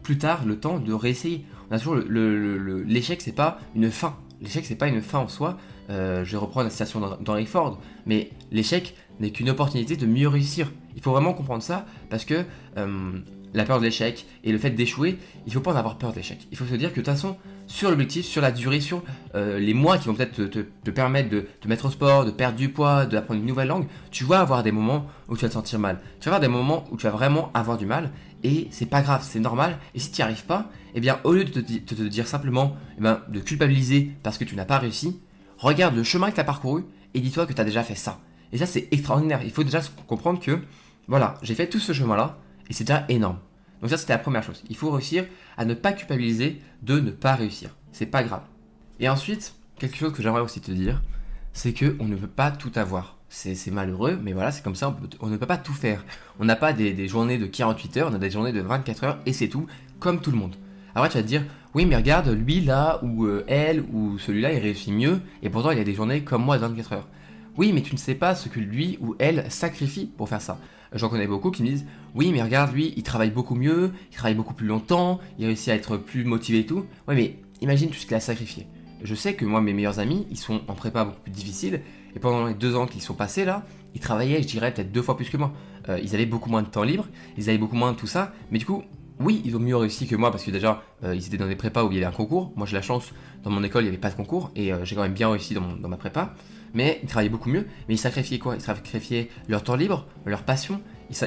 plus 0.04 0.18
tard 0.18 0.46
le 0.46 0.60
temps 0.60 0.80
de 0.80 0.94
réessayer. 0.94 1.46
On 1.72 1.76
a 1.76 1.80
toujours 1.80 1.96
l'échec, 1.96 2.10
le, 2.10 2.58
le, 2.58 3.20
c'est 3.20 3.32
pas 3.36 3.60
une 3.76 3.90
fin, 3.90 4.16
l'échec 4.44 4.66
c'est 4.66 4.76
pas 4.76 4.88
une 4.88 5.02
fin 5.02 5.20
en 5.20 5.28
soi. 5.28 5.58
Euh, 5.90 6.24
je 6.24 6.32
vais 6.32 6.38
reprendre 6.38 6.66
la 6.66 6.70
citation 6.70 7.00
d'Henry 7.22 7.46
Ford, 7.46 7.80
mais 8.06 8.30
l'échec 8.52 8.96
n'est 9.20 9.32
qu'une 9.32 9.50
opportunité 9.50 9.98
de 9.98 10.06
mieux 10.06 10.28
réussir. 10.28 10.72
Il 10.96 11.02
faut 11.02 11.12
vraiment 11.12 11.34
comprendre 11.34 11.64
ça 11.64 11.86
parce 12.10 12.26
que 12.26 12.46
euh, 12.78 13.12
la 13.54 13.66
peur 13.66 13.80
de 13.80 13.86
l'échec 13.86 14.26
et 14.44 14.52
le 14.52 14.58
fait 14.58 14.72
d'échouer, 14.72 15.18
il 15.46 15.54
faut 15.54 15.60
pas 15.60 15.74
en 15.74 15.76
avoir 15.76 15.98
peur 15.98 16.12
de 16.12 16.18
l'échec. 16.18 16.48
Il 16.52 16.58
faut 16.58 16.66
se 16.66 16.76
dire 16.76 16.90
que 16.90 17.00
de 17.00 17.06
toute 17.06 17.14
façon, 17.14 17.38
sur 17.68 17.90
l'objectif, 17.90 18.26
sur 18.26 18.42
la 18.42 18.52
durée, 18.52 18.82
sur 18.82 19.04
euh, 19.36 19.60
les 19.60 19.74
mois 19.74 19.98
qui 19.98 20.08
vont 20.08 20.16
peut-être 20.16 20.46
te, 20.46 20.92
permettre 20.92 21.30
de 21.30 21.48
te 21.62 21.68
mettre 21.68 21.86
au 21.86 21.92
sport, 21.92 22.26
de 22.26 22.32
perdre 22.32 22.58
du 22.58 22.70
poids, 22.70 23.06
d'apprendre 23.06 23.40
une 23.40 23.46
nouvelle 23.46 23.68
langue, 23.68 23.88
tu 24.12 24.24
vas 24.24 24.40
avoir 24.40 24.64
des 24.64 24.72
moments 24.72 25.06
où 25.30 25.36
tu 25.36 25.44
vas 25.44 25.50
te 25.50 25.54
sentir 25.54 25.80
mal. 25.80 26.00
Tu 26.20 26.30
vas 26.30 26.36
avoir 26.36 26.42
des 26.42 26.54
moments 26.54 26.86
où 26.92 26.98
tu 26.98 27.04
vas 27.04 27.12
vraiment 27.12 27.52
avoir 27.54 27.78
du 27.78 27.86
mal 27.86 28.12
et 28.44 28.68
c'est 28.72 28.88
pas 28.88 29.02
grave, 29.02 29.24
c'est 29.24 29.40
normal. 29.40 29.78
Et 29.96 30.00
si 30.00 30.12
tu 30.12 30.22
n'y 30.22 30.24
arrives 30.24 30.46
pas, 30.46 30.70
eh 30.96 31.00
bien, 31.00 31.20
au 31.24 31.34
lieu 31.34 31.44
de 31.44 31.62
te, 31.62 31.94
dire 32.04 32.28
simplement 32.28 32.76
eh 32.98 33.02
ben, 33.02 33.22
de 33.30 33.40
culpabiliser 33.40 34.12
parce 34.24 34.38
que 34.38 34.44
tu 34.44 34.56
n'as 34.56 34.66
pas 34.66 34.80
réussi, 34.80 35.20
regarde 35.58 35.96
le 35.96 36.04
chemin 36.04 36.30
que 36.30 36.36
tu 36.36 36.42
as 36.42 36.46
parcouru 36.46 36.84
et 37.14 37.20
dis-toi 37.20 37.46
que 37.46 37.54
tu 37.54 37.62
as 37.62 37.66
déjà 37.66 37.84
fait 37.84 37.96
ça. 37.96 38.20
Et 38.52 38.58
ça, 38.58 38.66
c'est 38.66 38.88
extraordinaire. 38.92 39.42
Il 39.44 39.52
faut 39.52 39.64
déjà 39.64 39.82
comprendre 40.08 40.40
que, 40.40 40.60
voilà, 41.08 41.36
j'ai 41.42 41.56
fait 41.56 41.68
tout 41.68 41.80
ce 41.80 41.94
chemin-là 41.94 42.38
et 42.70 42.74
c'est 42.74 42.84
déjà 42.84 43.06
énorme. 43.10 43.40
Donc 43.82 43.90
ça, 43.90 43.98
c'était 43.98 44.14
la 44.14 44.20
première 44.20 44.44
chose. 44.44 44.64
Il 44.70 44.76
faut 44.76 44.92
réussir 44.92 45.26
à 45.58 45.66
ne 45.66 45.74
pas 45.74 45.92
culpabiliser 45.92 46.62
de 46.84 47.00
ne 47.00 47.12
pas 47.12 47.36
réussir. 47.36 47.72
C'est 47.92 48.06
pas 48.06 48.24
grave. 48.24 48.44
Et 49.00 49.10
ensuite, 49.10 49.56
quelque 49.78 49.98
chose 49.98 50.14
que 50.14 50.24
j'aimerais 50.24 50.42
aussi 50.42 50.62
te 50.62 50.72
dire, 50.72 51.02
c'est 51.52 51.74
que 51.74 51.96
on 52.00 52.06
ne 52.06 52.16
peut 52.16 52.28
pas 52.28 52.52
tout 52.52 52.72
avoir. 52.76 53.18
C'est 53.30 53.72
malheureux, 53.72 54.20
mais 54.22 54.32
voilà, 54.32 54.52
c'est 54.52 54.64
comme 54.64 54.76
ça, 54.76 54.96
on, 55.20 55.28
ne 55.28 55.38
peut 55.38 55.48
pas 55.48 55.58
tout 55.58 55.74
faire. 55.74 56.06
On 56.40 56.46
n'a 56.46 56.56
pas 56.56 56.72
des, 56.72 57.08
journées 57.08 57.40
de 57.40 57.48
48 57.48 57.98
heures, 57.98 58.10
on 58.12 58.14
a 58.14 58.20
des 58.20 58.30
journées 58.30 58.52
de 58.52 58.62
24 58.62 59.04
heures, 59.04 59.20
et 59.26 59.34
c'est 59.34 59.48
tout, 59.48 59.66
comme 60.00 60.22
tout 60.22 60.30
le 60.30 60.38
monde. 60.38 60.56
Après, 60.96 61.10
tu 61.10 61.18
vas 61.18 61.24
te 61.24 61.28
dire, 61.28 61.44
oui, 61.74 61.86
mais 61.86 61.96
regarde, 61.96 62.30
lui 62.30 62.62
là, 62.62 63.00
ou 63.04 63.26
euh, 63.26 63.44
elle, 63.48 63.84
ou 63.92 64.20
celui-là, 64.20 64.54
il 64.54 64.60
réussit 64.60 64.94
mieux, 64.94 65.22
et 65.42 65.50
pourtant 65.50 65.72
il 65.72 65.80
a 65.80 65.84
des 65.84 65.96
journées 65.96 66.22
comme 66.22 66.44
moi 66.44 66.58
de 66.58 66.62
24 66.62 66.94
heures. 66.94 67.08
Oui, 67.58 67.72
mais 67.74 67.82
tu 67.82 67.94
ne 67.94 68.00
sais 68.00 68.16
pas 68.16 68.36
ce 68.36 68.50
que 68.50 68.60
lui 68.60 68.98
ou 69.02 69.16
elle 69.20 69.50
sacrifie 69.50 70.06
pour 70.06 70.30
faire 70.30 70.42
ça. 70.42 70.58
J'en 70.94 71.10
connais 71.10 71.28
beaucoup 71.28 71.52
qui 71.52 71.64
me 71.64 71.68
disent 71.68 71.86
Oui, 72.14 72.32
mais 72.32 72.42
regarde, 72.42 72.74
lui, 72.74 72.94
il 72.96 73.04
travaille 73.04 73.32
beaucoup 73.32 73.56
mieux, 73.56 73.92
il 74.12 74.16
travaille 74.16 74.36
beaucoup 74.36 74.54
plus 74.54 74.68
longtemps, 74.68 75.20
il 75.40 75.46
réussit 75.46 75.70
à 75.70 75.76
être 75.76 75.98
plus 75.98 76.24
motivé 76.24 76.60
et 76.60 76.66
tout. 76.66 76.86
Oui, 77.08 77.16
mais 77.16 77.36
imagine 77.62 77.90
tout 77.90 77.96
ce 77.96 78.06
qu'il 78.06 78.16
a 78.16 78.20
sacrifié. 78.20 78.68
Je 79.04 79.16
sais 79.16 79.34
que 79.34 79.46
moi, 79.46 79.62
mes 79.62 79.74
meilleurs 79.74 80.00
amis, 80.00 80.28
ils 80.30 80.38
sont 80.38 80.62
en 80.68 80.74
prépa 80.74 81.06
beaucoup 81.06 81.22
plus 81.22 81.32
difficile, 81.32 81.82
et 82.16 82.20
pendant 82.20 82.46
les 82.46 82.54
deux 82.54 82.76
ans 82.76 82.86
qu'ils 82.86 83.02
sont 83.02 83.16
passés 83.16 83.46
là, 83.46 83.66
ils 83.96 84.00
travaillaient, 84.00 84.42
je 84.42 84.48
dirais, 84.48 84.74
peut-être 84.74 84.92
deux 84.92 85.02
fois 85.02 85.18
plus 85.18 85.30
que 85.30 85.38
moi. 85.38 85.52
Euh, 85.90 86.00
ils 86.02 86.16
avaient 86.16 86.26
beaucoup 86.26 86.50
moins 86.50 86.62
de 86.62 86.68
temps 86.68 86.84
libre, 86.84 87.08
ils 87.38 87.50
avaient 87.50 87.58
beaucoup 87.58 87.76
moins 87.76 87.92
de 87.92 87.98
tout 87.98 88.08
ça, 88.08 88.34
mais 88.52 88.60
du 88.60 88.66
coup, 88.66 88.84
oui, 89.20 89.42
ils 89.46 89.56
ont 89.56 89.60
mieux 89.60 89.78
réussi 89.78 90.08
que 90.08 90.16
moi 90.16 90.32
parce 90.32 90.44
que 90.44 90.52
déjà, 90.52 90.84
euh, 91.04 91.16
ils 91.16 91.26
étaient 91.28 91.38
dans 91.38 91.48
des 91.48 91.56
prépas 91.56 91.84
où 91.84 91.92
il 91.92 91.96
y 91.96 91.98
avait 91.98 92.08
un 92.08 92.16
concours. 92.16 92.52
Moi, 92.56 92.66
j'ai 92.66 92.76
la 92.76 92.82
chance, 92.82 93.12
dans 93.44 93.50
mon 93.52 93.64
école, 93.64 93.84
il 93.84 93.86
n'y 93.86 93.90
avait 93.90 93.98
pas 93.98 94.10
de 94.10 94.16
concours 94.16 94.52
et 94.56 94.74
euh, 94.74 94.84
j'ai 94.86 94.96
quand 94.96 95.04
même 95.04 95.14
bien 95.14 95.30
réussi 95.30 95.54
dans 95.54 95.90
ma 95.90 95.98
prépa 95.98 96.34
mais 96.74 97.00
ils 97.04 97.08
travaillaient 97.08 97.30
beaucoup 97.30 97.50
mieux. 97.50 97.68
Mais 97.88 97.96
ils 97.96 98.00
sacrifiaient 98.00 98.40
quoi? 98.40 98.56
Ils 98.56 98.62
sacrifiaient 98.62 99.30
leur 99.48 99.64
temps 99.64 99.76
libre, 99.76 100.06
leur 100.26 100.44
passion. 100.44 100.82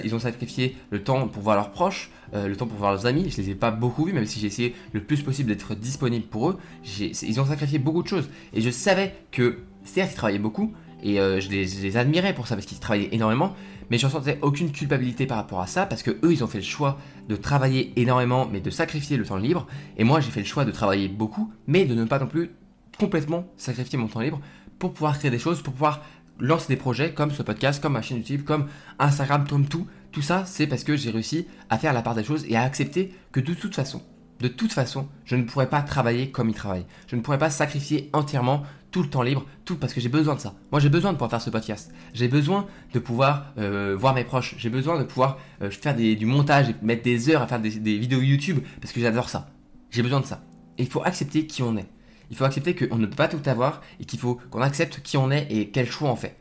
Ils, 0.04 0.14
ont 0.16 0.18
sacrifié 0.18 0.76
le 0.90 1.04
temps 1.04 1.28
pour 1.28 1.42
voir 1.42 1.54
leurs 1.54 1.70
proches, 1.70 2.10
euh, 2.34 2.48
le 2.48 2.56
temps 2.56 2.66
pour 2.66 2.76
voir 2.76 2.90
leurs 2.90 3.06
amis. 3.06 3.30
Je 3.30 3.36
les 3.40 3.50
ai 3.50 3.54
pas 3.54 3.70
beaucoup 3.70 4.04
vus, 4.04 4.12
même 4.12 4.26
si 4.26 4.40
j'ai 4.40 4.48
essayé 4.48 4.74
le 4.92 5.00
plus 5.00 5.22
possible 5.22 5.48
d'être 5.48 5.76
disponible 5.76 6.26
pour 6.26 6.50
eux. 6.50 6.58
Ils 6.98 7.40
ont 7.40 7.46
sacrifié 7.46 7.78
beaucoup 7.78 8.02
de 8.02 8.08
choses. 8.08 8.28
Et 8.52 8.60
je 8.60 8.70
savais 8.70 9.14
que, 9.30 9.60
certes, 9.84 10.10
ils 10.12 10.16
travaillaient 10.16 10.38
beaucoup, 10.40 10.72
et 11.02 11.20
euh, 11.20 11.40
je, 11.40 11.48
les, 11.50 11.96
admirais 11.96 12.34
pour 12.34 12.46
ça 12.46 12.54
parce 12.56 12.66
qu'ils 12.66 12.78
travaillaient 12.78 13.10
énormément, 13.12 13.54
mais 13.90 13.98
je 13.98 14.06
ressentais 14.06 14.38
aucune 14.42 14.72
culpabilité 14.72 15.26
par 15.26 15.36
rapport 15.36 15.60
à 15.60 15.66
ça 15.66 15.86
parce 15.86 16.02
que 16.02 16.10
eux 16.10 16.32
ils 16.32 16.42
ont 16.42 16.46
fait 16.46 16.58
le 16.58 16.64
choix 16.64 16.98
de 17.28 17.36
travailler 17.36 17.92
énormément 17.96 18.48
mais 18.50 18.60
de 18.60 18.70
sacrifier 18.70 19.16
le 19.16 19.24
temps 19.24 19.36
libre 19.36 19.66
et 19.96 20.04
moi 20.04 20.20
j'ai 20.20 20.30
fait 20.30 20.40
le 20.40 20.46
choix 20.46 20.64
de 20.64 20.72
travailler 20.72 21.08
beaucoup 21.08 21.52
mais 21.66 21.84
de 21.84 21.94
ne 21.94 22.04
pas 22.04 22.18
non 22.18 22.26
plus 22.26 22.50
complètement 22.98 23.46
sacrifier 23.56 23.98
mon 23.98 24.08
temps 24.08 24.20
libre 24.20 24.40
pour 24.78 24.92
pouvoir 24.92 25.18
créer 25.18 25.30
des 25.30 25.38
choses, 25.38 25.62
pour 25.62 25.72
pouvoir 25.72 26.02
lancer 26.38 26.68
des 26.68 26.76
projets 26.76 27.12
comme 27.12 27.30
ce 27.30 27.42
podcast, 27.42 27.82
comme 27.82 27.94
ma 27.94 28.02
chaîne 28.02 28.18
YouTube, 28.18 28.44
comme 28.44 28.66
Instagram, 28.98 29.46
comme 29.48 29.66
tout. 29.66 29.86
Tout 30.12 30.22
ça, 30.22 30.44
c'est 30.46 30.66
parce 30.66 30.84
que 30.84 30.96
j'ai 30.96 31.10
réussi 31.10 31.46
à 31.70 31.78
faire 31.78 31.92
la 31.92 32.02
part 32.02 32.14
des 32.14 32.24
choses 32.24 32.44
et 32.48 32.56
à 32.56 32.62
accepter 32.62 33.12
que 33.32 33.40
de 33.40 33.54
toute 33.54 33.74
façon, 33.74 34.02
de 34.40 34.48
toute 34.48 34.72
façon, 34.72 35.08
je 35.24 35.36
ne 35.36 35.44
pourrais 35.44 35.68
pas 35.68 35.82
travailler 35.82 36.30
comme 36.30 36.48
il 36.48 36.54
travaille. 36.54 36.84
Je 37.06 37.16
ne 37.16 37.22
pourrais 37.22 37.38
pas 37.38 37.50
sacrifier 37.50 38.10
entièrement 38.12 38.64
tout 38.90 39.02
le 39.02 39.08
temps 39.08 39.22
libre, 39.22 39.44
tout 39.64 39.76
parce 39.76 39.92
que 39.92 40.00
j'ai 40.00 40.08
besoin 40.08 40.34
de 40.34 40.40
ça. 40.40 40.54
Moi, 40.72 40.80
j'ai 40.80 40.88
besoin 40.88 41.12
de 41.12 41.16
pouvoir 41.16 41.30
faire 41.30 41.40
ce 41.40 41.50
podcast. 41.50 41.92
J'ai 42.14 42.28
besoin 42.28 42.66
de 42.92 42.98
pouvoir 42.98 43.52
euh, 43.58 43.96
voir 43.98 44.14
mes 44.14 44.24
proches. 44.24 44.54
J'ai 44.58 44.70
besoin 44.70 44.98
de 44.98 45.04
pouvoir 45.04 45.38
euh, 45.62 45.70
faire 45.70 45.94
du 45.94 46.26
montage 46.26 46.70
et 46.70 46.74
mettre 46.82 47.02
des 47.02 47.30
heures 47.30 47.42
à 47.42 47.46
faire 47.46 47.60
des, 47.60 47.70
vidéos 47.70 48.20
YouTube 48.20 48.60
parce 48.80 48.92
que 48.92 49.00
j'adore 49.00 49.28
ça. 49.28 49.50
J'ai 49.90 50.02
besoin 50.02 50.20
de 50.20 50.26
ça. 50.26 50.42
Et 50.78 50.82
il 50.82 50.88
faut 50.88 51.02
accepter 51.02 51.46
qui 51.46 51.62
on 51.62 51.76
est. 51.76 51.86
Il 52.30 52.36
faut 52.36 52.44
accepter 52.44 52.74
qu'on 52.74 52.96
ne 52.96 53.06
peut 53.06 53.16
pas 53.16 53.28
tout 53.28 53.42
avoir 53.48 53.82
et 54.00 54.04
qu'il 54.04 54.18
faut 54.18 54.40
qu'on 54.50 54.62
accepte 54.62 55.00
qui 55.02 55.16
on 55.16 55.30
est 55.30 55.46
et 55.50 55.70
quel 55.70 55.90
choix 55.90 56.10
on 56.10 56.16
fait. 56.16 56.36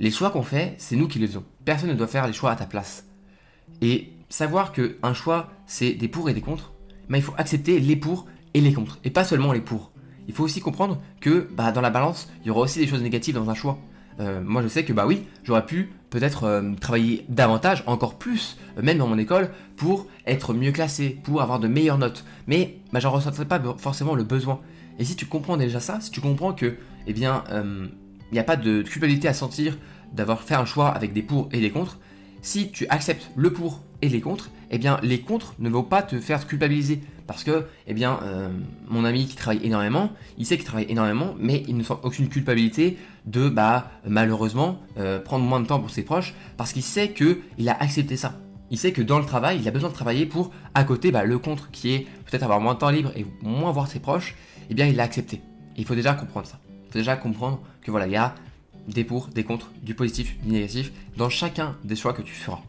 Les 0.00 0.10
choix 0.10 0.30
qu'on 0.30 0.42
fait, 0.42 0.74
c'est 0.78 0.96
nous 0.96 1.08
qui 1.08 1.18
les 1.18 1.26
faisons. 1.26 1.44
Personne 1.64 1.88
ne 1.88 1.94
doit 1.94 2.08
faire 2.08 2.26
les 2.26 2.32
choix 2.32 2.50
à 2.50 2.56
ta 2.56 2.66
place. 2.66 3.06
Et 3.80 4.12
savoir 4.28 4.72
qu'un 4.72 5.14
choix, 5.14 5.50
c'est 5.66 5.92
des 5.92 6.08
pour 6.08 6.28
et 6.28 6.34
des 6.34 6.40
contre, 6.40 6.73
mais 7.08 7.18
il 7.18 7.22
faut 7.22 7.34
accepter 7.36 7.80
les 7.80 7.96
pour 7.96 8.26
et 8.54 8.60
les 8.60 8.72
contre, 8.72 8.98
et 9.04 9.10
pas 9.10 9.24
seulement 9.24 9.52
les 9.52 9.60
pour. 9.60 9.90
Il 10.28 10.34
faut 10.34 10.44
aussi 10.44 10.60
comprendre 10.60 11.00
que 11.20 11.48
bah, 11.52 11.72
dans 11.72 11.80
la 11.80 11.90
balance, 11.90 12.28
il 12.42 12.48
y 12.48 12.50
aura 12.50 12.60
aussi 12.60 12.78
des 12.78 12.86
choses 12.86 13.02
négatives 13.02 13.34
dans 13.34 13.50
un 13.50 13.54
choix. 13.54 13.78
Euh, 14.20 14.40
moi 14.44 14.62
je 14.62 14.68
sais 14.68 14.84
que 14.84 14.92
bah 14.92 15.06
oui, 15.06 15.24
j'aurais 15.42 15.66
pu 15.66 15.92
peut-être 16.10 16.44
euh, 16.44 16.72
travailler 16.80 17.24
davantage, 17.28 17.82
encore 17.86 18.14
plus, 18.16 18.56
euh, 18.78 18.82
même 18.82 18.98
dans 18.98 19.08
mon 19.08 19.18
école, 19.18 19.50
pour 19.76 20.06
être 20.26 20.54
mieux 20.54 20.70
classé, 20.70 21.18
pour 21.24 21.42
avoir 21.42 21.58
de 21.58 21.66
meilleures 21.66 21.98
notes. 21.98 22.24
Mais 22.46 22.78
bah, 22.92 23.00
j'en 23.00 23.10
ressentais 23.10 23.44
pas 23.44 23.60
forcément 23.76 24.14
le 24.14 24.22
besoin. 24.22 24.60
Et 24.98 25.04
si 25.04 25.16
tu 25.16 25.26
comprends 25.26 25.56
déjà 25.56 25.80
ça, 25.80 26.00
si 26.00 26.10
tu 26.12 26.20
comprends 26.20 26.52
que, 26.52 26.76
eh 27.08 27.12
bien, 27.12 27.42
il 27.50 28.32
n'y 28.32 28.38
a 28.38 28.44
pas 28.44 28.54
de 28.54 28.82
culpabilité 28.82 29.26
à 29.26 29.34
sentir 29.34 29.76
d'avoir 30.12 30.42
fait 30.42 30.54
un 30.54 30.64
choix 30.64 30.90
avec 30.90 31.12
des 31.12 31.22
pour 31.22 31.48
et 31.50 31.60
des 31.60 31.70
contre, 31.70 31.98
si 32.42 32.70
tu 32.70 32.86
acceptes 32.88 33.28
le 33.34 33.52
pour 33.52 33.80
et 34.02 34.08
les 34.08 34.20
contre, 34.20 34.50
eh 34.74 34.78
bien 34.78 34.98
les 35.02 35.20
contre 35.20 35.54
ne 35.58 35.68
vont 35.68 35.82
pas 35.82 36.02
te 36.02 36.18
faire 36.18 36.46
culpabiliser. 36.46 37.00
Parce 37.26 37.42
que, 37.42 37.66
eh 37.86 37.94
bien, 37.94 38.20
euh, 38.22 38.50
mon 38.88 39.04
ami 39.04 39.26
qui 39.26 39.36
travaille 39.36 39.64
énormément, 39.64 40.10
il 40.36 40.44
sait 40.44 40.56
qu'il 40.56 40.66
travaille 40.66 40.90
énormément, 40.90 41.34
mais 41.38 41.62
il 41.68 41.76
ne 41.76 41.82
sent 41.82 41.94
aucune 42.02 42.28
culpabilité 42.28 42.98
de, 43.24 43.48
bah, 43.48 43.90
malheureusement, 44.06 44.80
euh, 44.98 45.20
prendre 45.20 45.44
moins 45.44 45.60
de 45.60 45.66
temps 45.66 45.80
pour 45.80 45.90
ses 45.90 46.02
proches, 46.02 46.34
parce 46.58 46.72
qu'il 46.72 46.82
sait 46.82 47.08
que 47.08 47.40
il 47.56 47.68
a 47.68 47.80
accepté 47.80 48.16
ça. 48.16 48.38
Il 48.70 48.78
sait 48.78 48.92
que 48.92 49.00
dans 49.00 49.18
le 49.18 49.24
travail, 49.24 49.58
il 49.60 49.68
a 49.68 49.70
besoin 49.70 49.88
de 49.88 49.94
travailler 49.94 50.26
pour, 50.26 50.50
à 50.74 50.84
côté, 50.84 51.12
bah, 51.12 51.24
le 51.24 51.38
contre, 51.38 51.70
qui 51.70 51.94
est 51.94 52.06
peut-être 52.26 52.42
avoir 52.42 52.60
moins 52.60 52.74
de 52.74 52.80
temps 52.80 52.90
libre 52.90 53.12
et 53.16 53.24
moins 53.42 53.72
voir 53.72 53.86
ses 53.86 54.00
proches, 54.00 54.34
eh 54.68 54.74
bien, 54.74 54.86
il 54.86 54.96
l'a 54.96 55.04
accepté. 55.04 55.40
il 55.76 55.86
faut 55.86 55.94
déjà 55.94 56.14
comprendre 56.14 56.46
ça. 56.46 56.58
Il 56.68 56.92
faut 56.92 56.98
déjà 56.98 57.16
comprendre 57.16 57.60
que 57.80 57.90
voilà, 57.90 58.06
il 58.06 58.12
y 58.12 58.16
a 58.16 58.34
des 58.86 59.04
pour, 59.04 59.28
des 59.28 59.44
contre, 59.44 59.70
du 59.82 59.94
positif, 59.94 60.36
du 60.42 60.52
négatif, 60.52 60.92
dans 61.16 61.30
chacun 61.30 61.76
des 61.84 61.96
choix 61.96 62.12
que 62.12 62.22
tu 62.22 62.34
feras. 62.34 62.60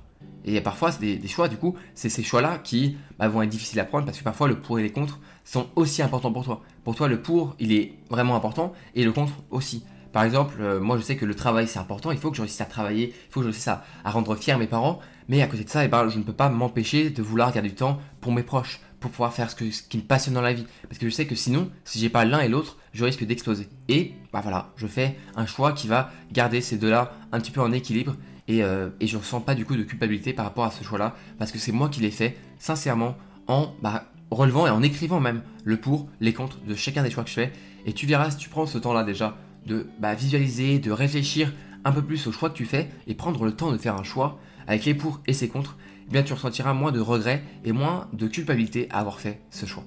Et 0.45 0.61
parfois, 0.61 0.91
c'est 0.91 1.17
des, 1.17 1.27
choix, 1.27 1.47
du 1.47 1.57
coup, 1.57 1.75
c'est 1.95 2.09
ces 2.09 2.23
choix-là 2.23 2.59
qui 2.59 2.97
bah, 3.17 3.27
vont 3.27 3.41
être 3.41 3.49
difficiles 3.49 3.79
à 3.79 3.85
prendre 3.85 4.05
parce 4.05 4.19
que 4.19 4.23
parfois 4.23 4.47
le 4.47 4.59
pour 4.59 4.79
et 4.79 4.83
les 4.83 4.91
contre 4.91 5.19
sont 5.43 5.67
aussi 5.75 6.03
importants 6.03 6.31
pour 6.31 6.45
toi. 6.45 6.61
Pour 6.83 6.95
toi, 6.95 7.07
le 7.07 7.19
pour, 7.19 7.55
il 7.59 7.73
est 7.73 7.93
vraiment 8.09 8.35
important 8.35 8.71
et 8.93 9.03
le 9.03 9.11
contre 9.11 9.33
aussi. 9.49 9.83
Par 10.15 10.23
exemple, 10.23 10.55
euh, 10.61 10.79
moi 10.79 10.97
je 10.97 11.01
sais 11.01 11.17
que 11.17 11.25
le 11.25 11.35
travail 11.35 11.67
c'est 11.67 11.77
important, 11.77 12.09
il 12.09 12.17
faut 12.17 12.31
que 12.31 12.37
je 12.37 12.41
réussisse 12.41 12.61
à 12.61 12.65
travailler, 12.65 13.09
il 13.09 13.31
faut 13.31 13.41
que 13.41 13.47
je 13.47 13.49
réussisse 13.49 13.67
à, 13.67 13.83
rendre 14.05 14.33
fier 14.37 14.57
mes 14.57 14.65
parents, 14.65 14.99
mais 15.27 15.41
à 15.41 15.47
côté 15.47 15.65
de 15.65 15.69
ça, 15.69 15.83
eh 15.83 15.89
ben, 15.89 16.07
je 16.07 16.17
ne 16.17 16.23
peux 16.23 16.31
pas 16.31 16.47
m'empêcher 16.47 17.09
de 17.09 17.21
vouloir 17.21 17.51
garder 17.51 17.67
du 17.67 17.75
temps 17.75 17.99
pour 18.21 18.31
mes 18.31 18.43
proches, 18.43 18.79
pour 19.01 19.11
pouvoir 19.11 19.33
faire 19.33 19.51
ce, 19.51 19.55
qui 19.57 19.97
me 19.97 20.03
passionne 20.03 20.35
dans 20.35 20.41
la 20.41 20.53
vie. 20.53 20.65
Parce 20.87 20.99
que 20.99 21.09
je 21.09 21.13
sais 21.13 21.25
que 21.25 21.35
sinon, 21.35 21.69
si 21.83 21.99
j'ai 21.99 22.07
pas 22.07 22.23
l'un 22.23 22.39
et 22.39 22.47
l'autre, 22.47 22.77
je 22.93 23.03
risque 23.03 23.25
d'exploser. 23.25 23.67
Et 23.89 24.13
bah 24.31 24.39
voilà, 24.41 24.71
je 24.77 24.87
fais 24.87 25.17
un 25.35 25.45
choix 25.45 25.73
qui 25.73 25.89
va 25.89 26.11
garder 26.31 26.61
ces 26.61 26.77
deux-là 26.77 27.11
un 27.33 27.39
petit 27.41 27.51
peu 27.51 27.59
en 27.59 27.73
équilibre 27.73 28.15
et, 28.47 28.63
euh, 28.63 28.89
et 28.99 29.07
je 29.07 29.17
ressens 29.17 29.41
pas 29.41 29.55
du 29.55 29.65
coup 29.65 29.75
de 29.75 29.83
culpabilité 29.83 30.33
par 30.33 30.45
rapport 30.45 30.65
à 30.65 30.71
ce 30.71 30.83
choix-là 30.83 31.15
parce 31.37 31.51
que 31.51 31.57
c'est 31.57 31.71
moi 31.71 31.89
qui 31.89 32.01
l'ai 32.01 32.11
fait 32.11 32.37
sincèrement 32.59 33.15
en 33.47 33.73
bah, 33.81 34.05
relevant 34.31 34.67
et 34.67 34.69
en 34.69 34.81
écrivant 34.83 35.19
même 35.19 35.41
le 35.63 35.77
pour, 35.77 36.07
les 36.19 36.33
contre 36.33 36.59
de 36.61 36.75
chacun 36.75 37.03
des 37.03 37.09
choix 37.09 37.23
que 37.23 37.29
je 37.29 37.35
fais. 37.35 37.53
Et 37.85 37.93
tu 37.93 38.05
verras 38.05 38.31
si 38.31 38.37
tu 38.37 38.49
prends 38.49 38.65
ce 38.65 38.77
temps-là 38.77 39.03
déjà 39.03 39.37
de 39.65 39.87
bah, 39.99 40.13
visualiser, 40.13 40.79
de 40.79 40.91
réfléchir 40.91 41.53
un 41.83 41.91
peu 41.91 42.01
plus 42.01 42.27
au 42.27 42.31
choix 42.31 42.49
que 42.49 42.55
tu 42.55 42.65
fais 42.65 42.89
et 43.07 43.15
prendre 43.15 43.45
le 43.45 43.51
temps 43.51 43.71
de 43.71 43.77
faire 43.77 43.95
un 43.95 44.03
choix 44.03 44.39
avec 44.67 44.85
les 44.85 44.93
pour 44.93 45.21
et 45.27 45.33
ses 45.33 45.47
contre, 45.47 45.77
eh 46.07 46.11
bien 46.11 46.23
tu 46.23 46.33
ressentiras 46.33 46.73
moins 46.73 46.91
de 46.91 46.99
regrets 46.99 47.43
et 47.63 47.71
moins 47.71 48.07
de 48.13 48.27
culpabilité 48.27 48.87
à 48.91 48.99
avoir 48.99 49.19
fait 49.19 49.41
ce 49.51 49.65
choix. 49.65 49.83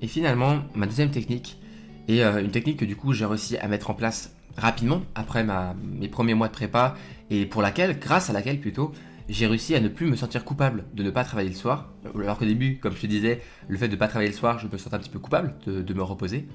Et 0.00 0.06
finalement, 0.06 0.62
ma 0.74 0.86
deuxième 0.86 1.10
technique 1.10 1.58
est 2.08 2.20
euh, 2.20 2.42
une 2.42 2.50
technique 2.50 2.78
que 2.78 2.84
du 2.84 2.96
coup 2.96 3.12
j'ai 3.12 3.24
réussi 3.24 3.56
à 3.56 3.68
mettre 3.68 3.90
en 3.90 3.94
place 3.94 4.36
rapidement 4.56 5.02
après 5.14 5.44
mes 5.82 6.08
premiers 6.08 6.34
mois 6.34 6.48
de 6.48 6.52
prépa 6.52 6.94
et 7.30 7.46
pour 7.46 7.62
laquelle, 7.62 7.98
grâce 7.98 8.30
à 8.30 8.32
laquelle 8.32 8.60
plutôt, 8.60 8.92
j'ai 9.28 9.46
réussi 9.46 9.74
à 9.74 9.80
ne 9.80 9.88
plus 9.88 10.06
me 10.06 10.16
sentir 10.16 10.44
coupable 10.44 10.84
de 10.94 11.02
ne 11.02 11.10
pas 11.10 11.24
travailler 11.24 11.48
le 11.48 11.54
soir. 11.54 11.92
Alors 12.14 12.38
qu'au 12.38 12.44
début, 12.44 12.78
comme 12.78 12.94
je 12.94 13.00
te 13.00 13.06
disais, 13.06 13.40
le 13.68 13.78
fait 13.78 13.88
de 13.88 13.94
ne 13.94 13.98
pas 13.98 14.08
travailler 14.08 14.30
le 14.30 14.36
soir, 14.36 14.58
je 14.58 14.68
me 14.68 14.76
sentais 14.76 14.96
un 14.96 14.98
petit 14.98 15.10
peu 15.10 15.18
coupable 15.18 15.54
de, 15.66 15.94
me 15.94 16.02
reposer. 16.02 16.46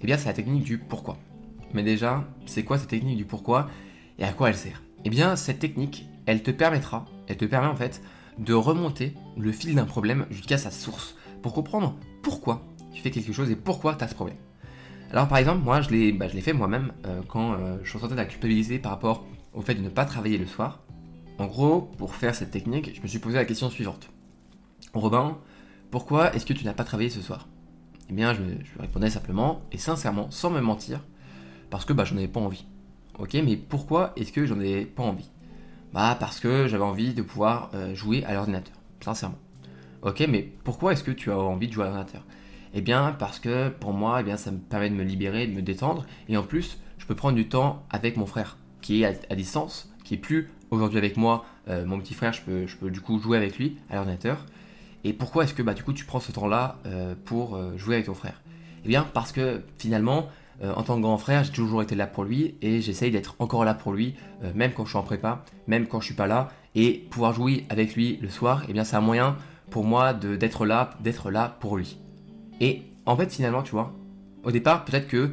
Eh 0.00 0.06
bien, 0.06 0.16
c'est 0.16 0.26
la 0.26 0.32
technique 0.32 0.64
du 0.64 0.78
pourquoi. 0.78 1.18
Mais 1.74 1.82
déjà, 1.82 2.24
c'est 2.46 2.64
quoi 2.64 2.78
cette 2.78 2.88
technique 2.88 3.16
du 3.16 3.24
pourquoi 3.24 3.68
et 4.18 4.24
à 4.24 4.32
quoi 4.32 4.48
elle 4.48 4.56
sert? 4.56 4.82
Eh 5.04 5.10
bien, 5.10 5.36
cette 5.36 5.58
technique, 5.58 6.06
elle 6.26 6.42
te 6.42 6.50
permettra, 6.50 7.04
elle 7.26 7.36
te 7.36 7.44
permet 7.44 7.68
en 7.68 7.76
fait 7.76 8.00
de 8.38 8.54
remonter 8.54 9.14
le 9.36 9.52
fil 9.52 9.74
d'un 9.74 9.84
problème 9.84 10.26
jusqu'à 10.30 10.58
sa 10.58 10.70
source 10.70 11.16
pour 11.42 11.52
comprendre 11.52 11.98
pourquoi 12.22 12.64
tu 12.92 13.02
fais 13.02 13.10
quelque 13.10 13.32
chose 13.32 13.50
et 13.50 13.56
pourquoi 13.56 13.96
tu 13.96 14.04
as 14.04 14.08
ce 14.08 14.14
problème. 14.14 14.38
Alors 15.10 15.28
par 15.28 15.38
exemple, 15.38 15.62
moi 15.62 15.80
je 15.80 15.90
l'ai 15.90 16.12
bah, 16.12 16.28
fait 16.28 16.52
moi-même 16.52 16.92
euh, 17.06 17.20
quand 17.28 17.52
euh, 17.52 17.78
je 17.82 17.92
ressentais 17.94 18.14
de 18.14 18.18
la 18.18 18.24
culpabilité 18.24 18.78
par 18.78 18.92
rapport 18.92 19.24
au 19.52 19.60
fait 19.60 19.74
de 19.74 19.82
ne 19.82 19.88
pas 19.88 20.04
travailler 20.04 20.38
le 20.38 20.46
soir. 20.46 20.80
En 21.38 21.46
gros, 21.46 21.80
pour 21.98 22.14
faire 22.14 22.34
cette 22.34 22.50
technique, 22.50 22.94
je 22.94 23.02
me 23.02 23.06
suis 23.06 23.18
posé 23.18 23.36
la 23.36 23.44
question 23.44 23.70
suivante. 23.70 24.10
Robin, 24.92 25.38
pourquoi 25.90 26.34
est-ce 26.34 26.46
que 26.46 26.52
tu 26.52 26.64
n'as 26.64 26.74
pas 26.74 26.84
travaillé 26.84 27.10
ce 27.10 27.20
soir? 27.20 27.48
Eh 28.10 28.12
bien, 28.12 28.34
je, 28.34 28.42
je, 28.42 28.80
répondais 28.80 29.10
simplement 29.10 29.62
et 29.72 29.78
sincèrement, 29.78 30.30
sans 30.30 30.50
me 30.50 30.60
mentir, 30.60 31.00
parce 31.70 31.84
que 31.84 31.92
bah, 31.92 32.04
j'en 32.04 32.16
avais 32.16 32.28
pas 32.28 32.40
envie. 32.40 32.66
Ok, 33.18 33.34
mais 33.34 33.56
pourquoi 33.56 34.12
est-ce 34.16 34.32
que 34.32 34.46
j'en 34.46 34.58
avais 34.58 34.84
pas 34.84 35.04
envie? 35.04 35.30
Bah 35.92 36.16
parce 36.18 36.40
que 36.40 36.66
j'avais 36.66 36.82
envie 36.82 37.14
de 37.14 37.22
pouvoir 37.22 37.70
euh, 37.74 37.94
jouer 37.94 38.24
à 38.24 38.34
l'ordinateur, 38.34 38.74
sincèrement. 39.00 39.38
Ok, 40.02 40.24
mais 40.28 40.52
pourquoi 40.64 40.92
est-ce 40.92 41.04
que 41.04 41.12
tu 41.12 41.30
as 41.30 41.38
envie 41.38 41.68
de 41.68 41.72
jouer 41.72 41.84
à 41.84 41.86
l'ordinateur? 41.86 42.24
Eh 42.74 42.80
bien, 42.80 43.14
parce 43.18 43.38
que 43.38 43.68
pour 43.68 43.92
moi, 43.92 44.20
eh 44.26 44.36
ça 44.36 44.50
me 44.50 44.58
permet 44.58 44.90
de 44.90 44.96
me 44.96 45.04
libérer, 45.04 45.46
de 45.46 45.52
me 45.52 45.62
détendre. 45.62 46.04
Et 46.28 46.36
en 46.36 46.42
plus, 46.42 46.78
je 46.98 47.06
peux 47.06 47.14
prendre 47.14 47.36
du 47.36 47.48
temps 47.48 47.84
avec 47.88 48.16
mon 48.16 48.26
frère, 48.26 48.58
qui 48.80 49.02
est 49.02 49.30
à, 49.30 49.36
distance, 49.36 49.92
qui 50.04 50.14
est 50.14 50.18
plus 50.18 50.50
aujourd'hui 50.70 50.98
avec 50.98 51.16
moi. 51.16 51.44
Euh, 51.68 51.86
mon 51.86 52.00
petit 52.00 52.14
frère, 52.14 52.32
je 52.32 52.42
peux, 52.42 52.66
je 52.66 52.76
peux 52.76 52.90
du 52.90 53.00
coup 53.00 53.20
jouer 53.20 53.36
avec 53.36 53.58
lui 53.58 53.78
à 53.90 53.94
l'ordinateur. 53.94 54.44
Et 55.04 55.12
pourquoi 55.12 55.44
est-ce 55.44 55.54
que 55.54 55.62
bah, 55.62 55.74
du 55.74 55.84
coup 55.84 55.92
tu 55.92 56.04
prends 56.04 56.18
ce 56.18 56.32
temps-là 56.32 56.78
euh, 56.86 57.14
pour 57.24 57.54
euh, 57.54 57.76
jouer 57.76 57.94
avec 57.94 58.06
ton 58.06 58.14
frère? 58.14 58.42
Eh 58.84 58.88
bien, 58.88 59.06
parce 59.14 59.30
que 59.30 59.62
finalement, 59.78 60.28
en 60.62 60.82
tant 60.82 60.96
que 60.96 61.02
grand 61.02 61.18
frère, 61.18 61.42
j'ai 61.42 61.52
toujours 61.52 61.82
été 61.82 61.94
là 61.94 62.06
pour 62.06 62.22
lui 62.22 62.54
et 62.62 62.80
j'essaye 62.80 63.10
d'être 63.10 63.34
encore 63.38 63.64
là 63.64 63.74
pour 63.74 63.92
lui, 63.92 64.14
même 64.54 64.72
quand 64.72 64.84
je 64.84 64.90
suis 64.90 64.98
en 64.98 65.02
prépa, 65.02 65.42
même 65.66 65.86
quand 65.86 66.00
je 66.00 66.06
suis 66.06 66.14
pas 66.14 66.26
là. 66.26 66.50
Et 66.74 67.06
pouvoir 67.10 67.32
jouer 67.32 67.66
avec 67.70 67.94
lui 67.94 68.18
le 68.20 68.28
soir, 68.28 68.62
eh 68.68 68.72
bien, 68.72 68.84
c'est 68.84 68.96
un 68.96 69.00
moyen 69.00 69.36
pour 69.70 69.84
moi 69.84 70.12
d'être 70.12 70.66
là, 70.66 70.90
d'être 71.00 71.30
là 71.30 71.56
pour 71.60 71.76
lui. 71.78 71.98
Et 72.60 72.82
en 73.06 73.16
fait, 73.16 73.32
finalement, 73.32 73.62
tu 73.62 73.72
vois, 73.72 73.92
au 74.44 74.50
départ, 74.50 74.84
peut-être 74.84 75.08
que 75.08 75.30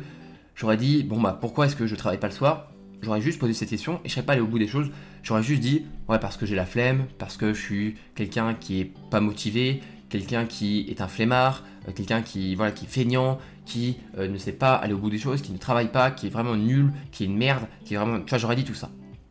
j'aurais 0.55 0.77
dit, 0.77 1.03
bon, 1.03 1.21
bah, 1.21 1.37
pourquoi 1.39 1.65
est-ce 1.65 1.75
que 1.75 1.87
je 1.87 1.95
travaille 1.95 2.19
pas 2.19 2.27
le 2.27 2.33
soir? 2.33 2.71
J'aurais 3.01 3.21
juste 3.21 3.39
posé 3.39 3.53
cette 3.53 3.69
question 3.69 3.99
et 4.03 4.09
je 4.09 4.13
serais 4.13 4.25
pas 4.25 4.33
allé 4.33 4.41
au 4.41 4.47
bout 4.47 4.59
des 4.59 4.67
choses. 4.67 4.91
J'aurais 5.23 5.43
juste 5.43 5.61
dit, 5.61 5.85
ouais, 6.07 6.19
parce 6.19 6.37
que 6.37 6.45
j'ai 6.45 6.55
la 6.55 6.65
flemme, 6.65 7.05
parce 7.17 7.37
que 7.37 7.53
je 7.53 7.61
suis 7.61 7.95
quelqu'un 8.15 8.53
qui 8.53 8.81
est 8.81 8.91
pas 9.09 9.19
motivé, 9.19 9.81
quelqu'un 10.09 10.45
qui 10.45 10.85
est 10.89 11.01
un 11.01 11.07
flemmard, 11.07 11.63
euh, 11.87 11.91
quelqu'un 11.93 12.21
qui, 12.21 12.53
voilà, 12.55 12.71
qui 12.71 12.85
est 12.85 12.89
feignant, 12.89 13.39
qui 13.65 13.97
euh, 14.17 14.27
ne 14.27 14.37
sait 14.37 14.51
pas 14.51 14.75
aller 14.75 14.93
au 14.93 14.97
bout 14.97 15.09
des 15.09 15.17
choses, 15.17 15.41
qui 15.41 15.51
ne 15.51 15.57
travaille 15.57 15.91
pas, 15.91 16.11
qui 16.11 16.27
est 16.27 16.29
vraiment 16.29 16.55
nul, 16.55 16.91
qui 17.11 17.23
est 17.23 17.27
une 17.27 17.37
merde, 17.37 17.63
qui 17.85 17.93
est 17.93 17.97
vraiment. 17.97 18.19
Tu 18.19 18.29
vois, 18.29 18.37
j'aurais 18.37 18.55
dit 18.55 18.65
tout 18.65 18.75
ça. 18.75 18.89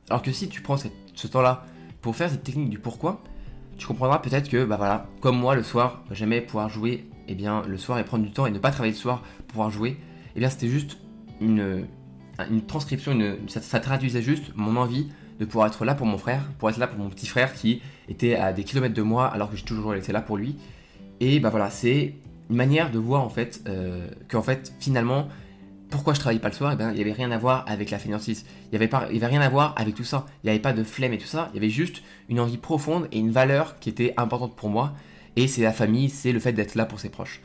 Alors 0.08 0.22
que 0.22 0.32
si 0.32 0.48
tu 0.48 0.60
prends 0.62 0.76
ce 0.76 1.26
temps-là 1.28 1.64
pour 2.00 2.16
faire 2.16 2.30
cette 2.30 2.42
technique 2.42 2.70
du 2.70 2.78
pourquoi, 2.78 3.22
tu 3.78 3.86
comprendras 3.86 4.18
peut-être 4.18 4.48
que, 4.48 4.64
bah 4.64 4.76
voilà, 4.76 5.06
comme 5.20 5.38
moi 5.38 5.54
le 5.54 5.62
soir, 5.62 6.02
j'aimais 6.10 6.40
pouvoir 6.40 6.68
jouer 6.68 7.06
eh 7.30 7.34
bien, 7.34 7.62
le 7.66 7.78
soir 7.78 7.98
et 7.98 8.04
prendre 8.04 8.24
du 8.24 8.30
temps 8.30 8.46
et 8.46 8.50
ne 8.50 8.58
pas 8.58 8.70
travailler 8.70 8.92
le 8.92 8.98
soir 8.98 9.22
pour 9.38 9.46
pouvoir 9.46 9.70
jouer, 9.70 9.96
eh 10.36 10.40
bien, 10.40 10.50
c'était 10.50 10.68
juste 10.68 10.98
une, 11.40 11.86
une 12.50 12.66
transcription, 12.66 13.12
une, 13.12 13.36
ça, 13.48 13.80
traduisait 13.80 14.22
juste 14.22 14.52
mon 14.54 14.76
envie 14.76 15.08
de 15.38 15.44
pouvoir 15.44 15.68
être 15.68 15.84
là 15.84 15.94
pour 15.94 16.06
mon 16.06 16.18
frère, 16.18 16.42
pour 16.58 16.68
être 16.68 16.78
là 16.78 16.86
pour 16.86 16.98
mon 16.98 17.08
petit 17.08 17.26
frère 17.26 17.54
qui 17.54 17.80
était 18.08 18.34
à 18.36 18.52
des 18.52 18.64
kilomètres 18.64 18.94
de 18.94 19.02
moi 19.02 19.26
alors 19.26 19.50
que 19.50 19.56
j'ai 19.56 19.64
toujours 19.64 19.94
été 19.94 20.12
là 20.12 20.20
pour 20.20 20.36
lui. 20.36 20.56
Et 21.20 21.40
bah 21.40 21.48
voilà, 21.50 21.70
c'est 21.70 22.14
une 22.50 22.56
manière 22.56 22.90
de 22.90 22.98
voir 22.98 23.22
en 23.22 23.30
fait 23.30 23.62
euh, 23.66 24.08
qu'en 24.28 24.42
fait 24.42 24.74
finalement 24.80 25.28
pourquoi 25.90 26.14
je 26.14 26.20
travaillais 26.20 26.40
pas 26.40 26.48
le 26.48 26.54
soir, 26.54 26.72
eh 26.72 26.76
bien, 26.76 26.90
il 26.90 26.94
n'y 26.94 27.00
avait 27.00 27.12
rien 27.12 27.30
à 27.32 27.38
voir 27.38 27.64
avec 27.66 27.90
la 27.90 27.98
fainéantise. 27.98 28.46
Il 28.66 28.70
n'y 28.70 28.76
avait, 28.76 28.88
pas, 28.88 29.08
il 29.10 29.16
avait 29.16 29.32
rien 29.32 29.40
à 29.40 29.48
voir 29.48 29.74
avec 29.76 29.94
tout 29.96 30.04
ça. 30.04 30.24
Il 30.42 30.46
n'y 30.46 30.50
avait 30.50 30.60
pas 30.60 30.72
de 30.72 30.84
flemme 30.84 31.12
et 31.12 31.18
tout 31.18 31.26
ça. 31.26 31.48
Il 31.52 31.56
y 31.56 31.58
avait 31.58 31.70
juste 31.70 32.02
une 32.28 32.38
envie 32.38 32.58
profonde 32.58 33.08
et 33.12 33.18
une 33.18 33.32
valeur 33.32 33.78
qui 33.80 33.88
était 33.88 34.14
importante 34.16 34.54
pour 34.54 34.70
moi. 34.70 34.94
Et 35.40 35.48
c'est 35.48 35.62
la 35.62 35.72
famille, 35.72 36.10
c'est 36.10 36.32
le 36.32 36.38
fait 36.38 36.52
d'être 36.52 36.74
là 36.74 36.84
pour 36.84 37.00
ses 37.00 37.08
proches. 37.08 37.40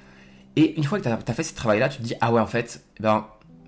Et 0.57 0.75
une 0.75 0.83
fois 0.83 0.99
que 0.99 1.03
tu 1.03 1.09
as, 1.09 1.33
fait 1.33 1.43
ce 1.43 1.55
travail-là, 1.55 1.87
tu 1.87 1.99
te 1.99 2.03
dis, 2.03 2.13
ah 2.19 2.33
ouais, 2.33 2.41
en 2.41 2.45
fait, 2.45 2.83
ben, 2.99 3.25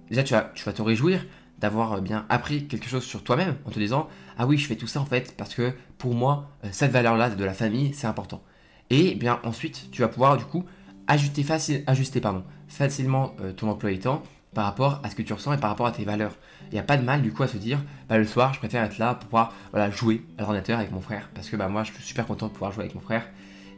déjà 0.10 0.22
tu 0.22 0.34
vas, 0.34 0.74
te 0.74 0.81
réjouir 0.81 1.25
d'avoir 1.60 2.01
bien 2.01 2.25
appris 2.27 2.67
quelque 2.67 2.89
chose 2.89 3.05
sur 3.05 3.24
toi-même 3.24 3.55
en 3.63 3.72
te 3.72 3.79
disant 3.79 4.10
ah 4.38 4.46
oui 4.46 4.60
je 4.60 4.67
fais 4.67 4.75
tout 4.75 4.86
ça 4.86 5.01
en 5.01 5.05
fait 5.05 5.36
parce 5.36 5.55
que 5.55 5.74
pour 5.98 6.13
moi 6.13 6.51
cette 6.72 6.91
valeur 6.91 7.17
là 7.17 7.31
de 7.31 7.43
la 7.43 7.55
famille 7.55 7.96
c'est 7.96 8.05
important 8.05 8.43
et 8.91 9.15
bien 9.15 9.39
ensuite 9.43 9.89
tu 9.91 10.03
vas 10.03 10.07
pouvoir 10.07 10.38
du 10.38 10.46
coup 10.46 10.65
ajuster, 11.07 11.43
ajuster 11.88 12.22
facilement 12.67 13.36
ton 13.55 13.72
emploi 13.72 13.89
du 13.89 13.98
temps 13.98 14.22
par 14.57 14.65
rapport 14.65 15.00
à 15.03 15.10
ce 15.12 15.15
que 15.15 15.22
tu 15.22 15.34
ressens 15.34 15.53
et 15.53 15.57
par 15.57 15.69
rapport 15.69 15.86
à 15.86 15.91
tes 15.91 16.03
valeurs. 16.03 16.36
Il 16.72 16.74
n'y 16.74 16.79
a 16.79 16.84
pas 16.84 16.98
de 16.98 17.03
mal 17.03 17.22
du 17.22 17.31
coup 17.31 17.43
à 17.43 17.48
se 17.48 17.57
dire, 17.57 17.79
bah, 18.10 18.17
le 18.17 18.25
soir, 18.25 18.55
je 18.55 18.60
préfère 18.60 18.84
être 18.84 18.98
là 18.98 19.13
pour 19.13 19.25
pouvoir 19.25 19.53
voilà, 19.72 19.91
jouer 19.91 20.25
à 20.38 20.41
l'ordinateur 20.41 20.79
avec 20.79 20.91
mon 20.91 21.00
frère, 21.00 21.29
parce 21.36 21.48
que 21.50 21.55
bah, 21.55 21.67
moi, 21.67 21.84
je 21.84 21.91
suis 21.91 22.01
super 22.01 22.25
content 22.25 22.48
de 22.48 22.53
pouvoir 22.53 22.72
jouer 22.72 22.86
avec 22.86 22.96
mon 22.96 23.01
frère. 23.01 23.24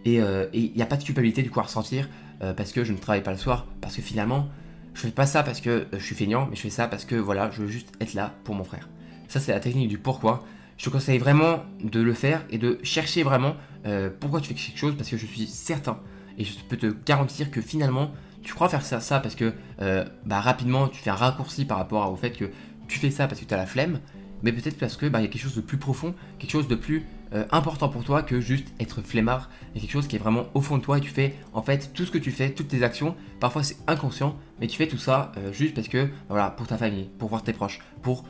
Et 0.05 0.21
euh, 0.21 0.47
il 0.53 0.73
n'y 0.73 0.81
a 0.81 0.85
pas 0.85 0.97
de 0.97 1.03
culpabilité 1.03 1.41
du 1.41 1.49
coup 1.49 1.59
à 1.59 1.63
ressentir 1.63 2.07
euh, 2.41 2.53
parce 2.53 2.71
que 2.71 2.83
je 2.83 2.93
ne 2.93 2.97
travaille 2.97 3.23
pas 3.23 3.31
le 3.31 3.37
soir, 3.37 3.67
parce 3.81 3.95
que 3.95 4.01
finalement, 4.01 4.47
je 4.93 5.01
fais 5.01 5.11
pas 5.11 5.25
ça 5.25 5.43
parce 5.43 5.61
que 5.61 5.69
euh, 5.69 5.85
je 5.93 6.03
suis 6.03 6.15
feignant, 6.15 6.47
mais 6.49 6.55
je 6.55 6.61
fais 6.61 6.69
ça 6.69 6.87
parce 6.87 7.05
que 7.05 7.15
voilà, 7.15 7.51
je 7.51 7.61
veux 7.61 7.67
juste 7.67 7.91
être 7.99 8.13
là 8.13 8.33
pour 8.43 8.55
mon 8.55 8.63
frère. 8.63 8.89
Ça, 9.27 9.39
c'est 9.39 9.51
la 9.51 9.59
technique 9.59 9.89
du 9.89 9.97
pourquoi. 9.97 10.43
Je 10.77 10.85
te 10.85 10.89
conseille 10.89 11.17
vraiment 11.17 11.63
de 11.83 11.99
le 11.99 12.13
faire 12.13 12.45
et 12.49 12.57
de 12.57 12.79
chercher 12.83 13.23
vraiment 13.23 13.55
pourquoi 14.19 14.39
tu 14.39 14.47
fais 14.47 14.53
quelque 14.53 14.77
chose, 14.77 14.95
parce 14.95 15.09
que 15.09 15.17
je 15.17 15.25
suis 15.25 15.45
certain 15.45 15.99
et 16.37 16.45
je 16.45 16.53
peux 16.67 16.77
te 16.77 16.87
garantir 17.05 17.51
que 17.51 17.61
finalement, 17.61 18.11
tu 18.41 18.53
crois 18.53 18.69
faire 18.69 18.81
ça, 18.81 19.19
parce 19.19 19.35
que 19.35 19.53
euh, 19.81 20.05
bah, 20.25 20.39
rapidement 20.39 20.87
tu 20.87 21.01
fais 21.01 21.09
un 21.09 21.15
raccourci 21.15 21.65
par 21.65 21.77
rapport 21.77 22.11
au 22.11 22.15
fait 22.15 22.31
que 22.31 22.45
tu 22.87 22.97
fais 22.97 23.11
ça 23.11 23.27
parce 23.27 23.39
que 23.39 23.45
tu 23.45 23.53
as 23.53 23.57
la 23.57 23.65
flemme, 23.65 23.99
mais 24.41 24.53
peut-être 24.53 24.77
parce 24.77 24.97
que 24.97 25.05
bah, 25.05 25.19
il 25.19 25.23
y 25.23 25.25
a 25.25 25.29
quelque 25.29 25.43
chose 25.43 25.55
de 25.55 25.61
plus 25.61 25.77
profond, 25.77 26.15
quelque 26.39 26.51
chose 26.51 26.67
de 26.67 26.75
plus 26.75 27.05
euh, 27.33 27.45
important 27.51 27.89
pour 27.89 28.03
toi 28.03 28.23
que 28.23 28.41
juste 28.41 28.67
être 28.79 29.01
flemmard. 29.01 29.49
Il 29.73 29.75
y 29.75 29.77
a 29.79 29.81
quelque 29.81 29.91
chose 29.91 30.07
qui 30.07 30.15
est 30.15 30.19
vraiment 30.19 30.45
au 30.53 30.61
fond 30.61 30.77
de 30.77 30.83
toi 30.83 30.97
et 30.97 31.01
tu 31.01 31.09
fais 31.09 31.35
en 31.53 31.61
fait 31.61 31.91
tout 31.93 32.05
ce 32.05 32.11
que 32.11 32.17
tu 32.17 32.31
fais, 32.31 32.51
toutes 32.51 32.69
tes 32.69 32.83
actions. 32.83 33.15
Parfois 33.39 33.63
c'est 33.63 33.77
inconscient, 33.87 34.35
mais 34.59 34.67
tu 34.67 34.77
fais 34.77 34.87
tout 34.87 34.97
ça 34.97 35.31
euh, 35.37 35.53
juste 35.53 35.75
parce 35.75 35.87
que 35.87 36.09
voilà 36.27 36.49
pour 36.49 36.67
ta 36.67 36.77
famille, 36.77 37.09
pour 37.19 37.29
voir 37.29 37.43
tes 37.43 37.53
proches, 37.53 37.79
pour 38.01 38.23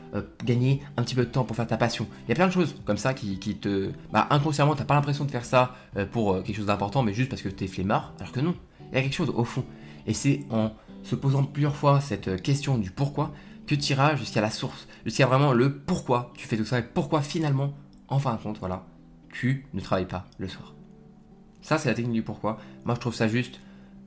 gagner 0.44 0.82
un 0.98 1.04
petit 1.04 1.16
peu 1.16 1.24
de 1.24 1.30
temps, 1.30 1.44
pour 1.44 1.56
faire 1.56 1.68
ta 1.68 1.78
passion. 1.78 2.08
Il 2.26 2.30
y 2.30 2.32
a 2.32 2.36
plein 2.36 2.48
de 2.48 2.52
choses 2.52 2.76
comme 2.86 2.98
ça 2.98 3.14
qui, 3.14 3.38
te 3.38 3.92
bah, 4.12 4.28
inconsciemment 4.32 4.76
t'as 4.76 4.86
pas 4.86 4.96
l'impression 4.96 5.26
de 5.26 5.32
faire 5.32 5.46
ça 5.46 5.76
pour 6.12 6.42
quelque 6.44 6.56
chose 6.56 6.66
d'important, 6.66 7.04
mais 7.04 7.14
juste 7.14 7.30
parce 7.30 7.42
que 7.42 7.50
tu 7.50 7.64
es 7.64 7.68
flemmard, 7.68 8.14
alors 8.20 8.32
que 8.32 8.40
non. 8.40 8.56
Il 8.92 8.96
y 8.96 8.98
a 8.98 9.02
quelque 9.02 9.16
chose 9.16 9.30
au 9.30 9.44
fond. 9.44 9.64
Et 10.08 10.14
c'est 10.14 10.42
en 10.50 10.72
se 11.04 11.16
posant 11.16 11.44
plusieurs 11.44 11.76
fois 11.76 12.02
cette 12.02 12.42
question 12.42 12.78
du 12.78 12.92
pourquoi 12.92 13.32
que 13.70 13.76
tu 13.76 13.94
iras 13.94 14.16
jusqu'à 14.16 14.42
la 14.42 14.50
source, 14.50 14.88
jusqu'à 15.06 15.28
vraiment 15.28 15.54
le 15.54 15.78
pourquoi 15.78 16.34
tu 16.36 16.48
fais 16.48 16.58
tout 16.58 16.66
ça 16.66 16.80
et 16.80 16.84
pourquoi 16.84 17.22
finalement, 17.22 17.74
en 18.08 18.18
fin 18.18 18.34
de 18.34 18.42
compte, 18.42 18.58
voilà, 18.60 18.84
ne 19.74 19.82
travailles 19.82 20.08
pas 20.08 20.26
le 20.38 20.48
soir. 20.48 20.74
Ça, 21.62 21.78
c'est 21.78 21.90
la 21.90 21.96
technique 21.96 22.14
du 22.14 22.22
pourquoi. 22.22 22.60
Moi, 22.86 22.96
je 22.96 23.00
trouve 23.00 23.14
ça 23.14 23.28
juste 23.28 23.60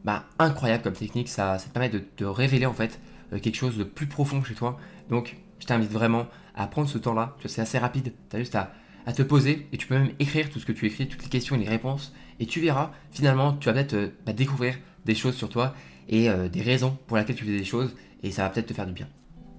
bah, 0.05 0.25
incroyable 0.39 0.83
comme 0.83 0.95
technique. 0.95 1.29
Ça, 1.29 1.59
ça 1.59 1.69
permet 1.69 1.89
de, 1.89 1.99
te 1.99 2.25
révéler 2.25 2.67
en 2.67 2.73
fait 2.73 3.01
euh, 3.33 3.39
quelque 3.39 3.57
chose 3.57 3.77
de 3.77 3.85
plus 3.85 4.07
profond 4.07 4.43
chez 4.43 4.55
toi. 4.55 4.79
Donc, 5.11 5.37
je 5.59 5.67
t'invite 5.67 5.91
vraiment 5.91 6.27
à 6.55 6.67
prendre 6.67 6.89
ce 6.89 6.99
temps-là. 6.99 7.37
C'est 7.47 7.61
assez 7.61 7.79
rapide. 7.79 8.13
Tu 8.31 8.37
as 8.37 8.39
juste 8.41 8.57
à, 8.57 8.73
te 9.15 9.23
poser 9.23 9.67
et 9.73 9.77
tu 9.77 9.87
peux 9.87 9.99
même 9.99 10.13
écrire 10.21 10.49
tout 10.49 10.61
ce 10.61 10.67
que 10.67 10.73
tu 10.73 10.87
écris, 10.87 11.09
toutes 11.09 11.23
les 11.23 11.29
questions 11.29 11.57
et 11.57 11.59
les 11.59 11.69
réponses. 11.69 12.13
Et 12.41 12.47
tu 12.47 12.61
verras, 12.61 12.93
finalement, 13.11 13.53
tu 13.55 13.67
vas 13.67 13.73
peut-être 13.73 13.95
euh, 13.95 14.09
bah, 14.25 14.33
découvrir 14.33 14.77
des 15.05 15.15
choses 15.15 15.35
sur 15.35 15.49
toi 15.49 15.75
et 16.09 16.31
euh, 16.31 16.49
des 16.49 16.63
raisons 16.63 16.97
pour 17.07 17.17
lesquelles 17.17 17.37
tu 17.37 17.45
fais 17.45 17.59
des 17.59 17.65
choses 17.65 17.95
et 18.23 18.31
ça 18.31 18.43
va 18.43 18.51
peut-être 18.51 18.67
te 18.67 18.75
faire 18.75 18.87
du 18.87 18.93
bien. 18.93 19.09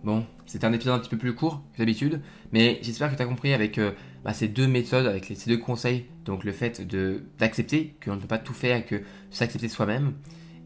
Bon, 0.03 0.25
c'était 0.45 0.65
un 0.65 0.73
épisode 0.73 0.95
un 0.95 0.99
petit 0.99 1.09
peu 1.09 1.17
plus 1.17 1.33
court 1.33 1.61
que 1.73 1.77
d'habitude, 1.77 2.21
mais 2.51 2.79
j'espère 2.81 3.09
que 3.09 3.15
tu 3.15 3.21
as 3.21 3.25
compris 3.25 3.53
avec 3.53 3.79
bah, 4.23 4.33
ces 4.33 4.47
deux 4.47 4.67
méthodes, 4.67 5.05
avec 5.05 5.25
ces 5.25 5.49
deux 5.49 5.57
conseils, 5.57 6.05
donc 6.25 6.43
le 6.43 6.51
fait 6.51 6.81
d'accepter 7.37 7.95
qu'on 8.03 8.15
ne 8.15 8.21
peut 8.21 8.27
pas 8.27 8.37
tout 8.37 8.53
faire 8.53 8.77
et 8.77 8.85
que 8.85 9.01
s'accepter 9.31 9.67
soi-même, 9.67 10.13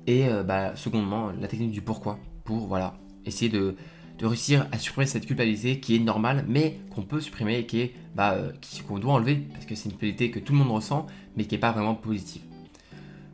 et 0.06 0.28
euh, 0.28 0.44
bah, 0.44 0.76
secondement 0.76 1.32
la 1.40 1.48
technique 1.48 1.72
du 1.72 1.82
pourquoi, 1.82 2.20
pour 2.44 2.68
voilà, 2.68 2.98
essayer 3.26 3.50
de, 3.50 3.76
réussir 4.22 4.68
à 4.72 4.80
supprimer 4.80 5.06
cette 5.06 5.28
culpabilité 5.28 5.80
qui 5.80 5.96
est 5.96 6.00
normale, 6.00 6.44
mais 6.48 6.80
qu'on 6.90 7.04
peut 7.04 7.22
supprimer 7.22 7.60
et 7.60 7.66
qui 7.68 7.82
est 7.82 7.94
bah, 8.16 8.36
qu'on 8.88 8.98
doit 8.98 9.14
enlever, 9.14 9.36
parce 9.54 9.66
que 9.66 9.76
c'est 9.76 9.86
une 9.86 9.92
culpabilité 9.92 10.32
que 10.32 10.40
tout 10.40 10.54
le 10.54 10.60
monde 10.60 10.72
ressent, 10.72 11.06
mais 11.36 11.46
qui 11.46 11.54
n'est 11.54 11.60
pas 11.60 11.72
vraiment 11.72 11.94
positive. 11.94 12.42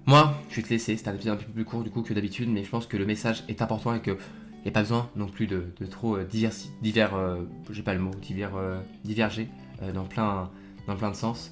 Moi, 0.05 0.37
je 0.49 0.57
vais 0.57 0.61
te 0.63 0.69
laisser, 0.69 0.97
c'est 0.97 1.07
un 1.07 1.13
épisode 1.13 1.35
un 1.35 1.37
peu 1.37 1.49
plus 1.49 1.63
court 1.63 1.83
du 1.83 1.89
coup 1.89 2.01
que 2.01 2.13
d'habitude, 2.13 2.49
mais 2.49 2.65
je 2.65 2.69
pense 2.69 2.85
que 2.85 2.97
le 2.97 3.05
message 3.05 3.45
est 3.47 3.61
important 3.61 3.95
et 3.95 4.01
qu'il 4.01 4.17
n'y 4.63 4.69
a 4.69 4.71
pas 4.71 4.81
besoin 4.81 5.09
non 5.15 5.27
plus 5.27 5.47
de, 5.47 5.65
trop 5.89 6.15
euh, 6.15 6.23
divers, 6.23 6.53
divers 6.81 7.15
euh, 7.15 7.41
j'ai 7.69 7.83
pas 7.83 7.93
le 7.93 7.99
mot, 7.99 8.11
divers, 8.21 8.55
euh, 8.55 8.79
diverger 9.03 9.49
dans, 9.93 10.05
plein, 10.05 10.49
dans 10.87 10.95
plein 10.95 11.11
de 11.11 11.15
sens. 11.15 11.51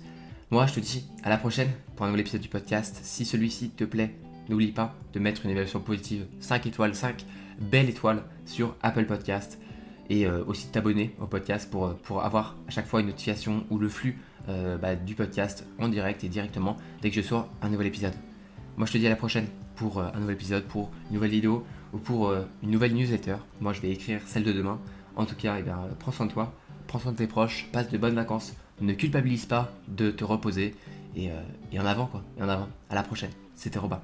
Moi, 0.51 0.65
je 0.67 0.73
te 0.75 0.79
dis 0.79 1.05
à 1.23 1.29
la 1.29 1.37
prochaine 1.37 1.69
pour 1.95 2.05
un 2.05 2.09
nouvel 2.09 2.21
épisode 2.21 2.39
du 2.39 2.47
podcast. 2.47 2.99
Si 3.03 3.25
celui-ci 3.25 3.71
te 3.71 3.83
plaît, 3.83 4.15
n'oublie 4.47 4.71
pas 4.71 4.95
de 5.11 5.19
mettre 5.19 5.45
une 5.45 5.51
évaluation 5.51 5.81
positive, 5.81 6.25
5 6.39 6.65
étoiles, 6.65 6.95
5 6.95 7.25
belles 7.59 7.89
étoiles 7.89 8.23
sur 8.45 8.75
Apple 8.81 9.05
Podcast 9.05 9.59
et 10.09 10.27
aussi 10.27 10.67
de 10.67 10.71
t'abonner 10.71 11.15
au 11.19 11.27
podcast 11.27 11.69
pour, 11.69 11.93
pour 11.95 12.23
avoir 12.23 12.57
à 12.67 12.71
chaque 12.71 12.85
fois 12.85 13.01
une 13.01 13.07
notification 13.07 13.65
ou 13.69 13.79
le 13.79 13.89
flux 13.89 14.17
bah, 14.47 14.95
du 14.95 15.15
podcast 15.15 15.67
en 15.79 15.89
direct 15.89 16.23
et 16.23 16.29
directement 16.29 16.77
dès 17.01 17.09
que 17.09 17.15
je 17.15 17.21
sors 17.21 17.49
un 17.61 17.69
nouvel 17.69 17.87
épisode. 17.87 18.13
Moi, 18.77 18.87
je 18.87 18.93
te 18.93 18.97
dis 18.97 19.07
à 19.07 19.09
la 19.09 19.15
prochaine 19.17 19.47
pour 19.75 20.01
un 20.01 20.19
nouvel 20.19 20.35
épisode, 20.35 20.63
pour 20.63 20.91
une 21.09 21.15
nouvelle 21.15 21.31
vidéo 21.31 21.65
ou 21.93 21.97
pour 21.97 22.29
euh, 22.29 22.43
une 22.63 22.71
nouvelle 22.71 22.93
newsletter. 22.93 23.37
Moi, 23.59 23.73
je 23.73 23.81
vais 23.81 23.91
écrire 23.91 24.21
celle 24.25 24.43
de 24.43 24.51
demain. 24.51 24.79
En 25.15 25.25
tout 25.25 25.35
cas, 25.35 25.57
eh 25.59 25.63
bien, 25.63 25.77
prends 25.99 26.11
soin 26.11 26.25
de 26.25 26.31
toi, 26.31 26.53
prends 26.87 26.99
soin 26.99 27.11
de 27.11 27.17
tes 27.17 27.27
proches, 27.27 27.67
passe 27.71 27.89
de 27.89 27.97
bonnes 27.97 28.15
vacances. 28.15 28.53
Ne 28.79 28.93
culpabilise 28.93 29.45
pas 29.45 29.71
de 29.87 30.09
te 30.11 30.23
reposer 30.23 30.75
et, 31.15 31.29
euh, 31.29 31.41
et 31.71 31.79
en 31.79 31.85
avant, 31.85 32.07
quoi. 32.07 32.23
Et 32.39 32.43
en 32.43 32.49
avant. 32.49 32.69
À 32.89 32.95
la 32.95 33.03
prochaine. 33.03 33.31
C'était 33.55 33.79
Robin. 33.79 34.01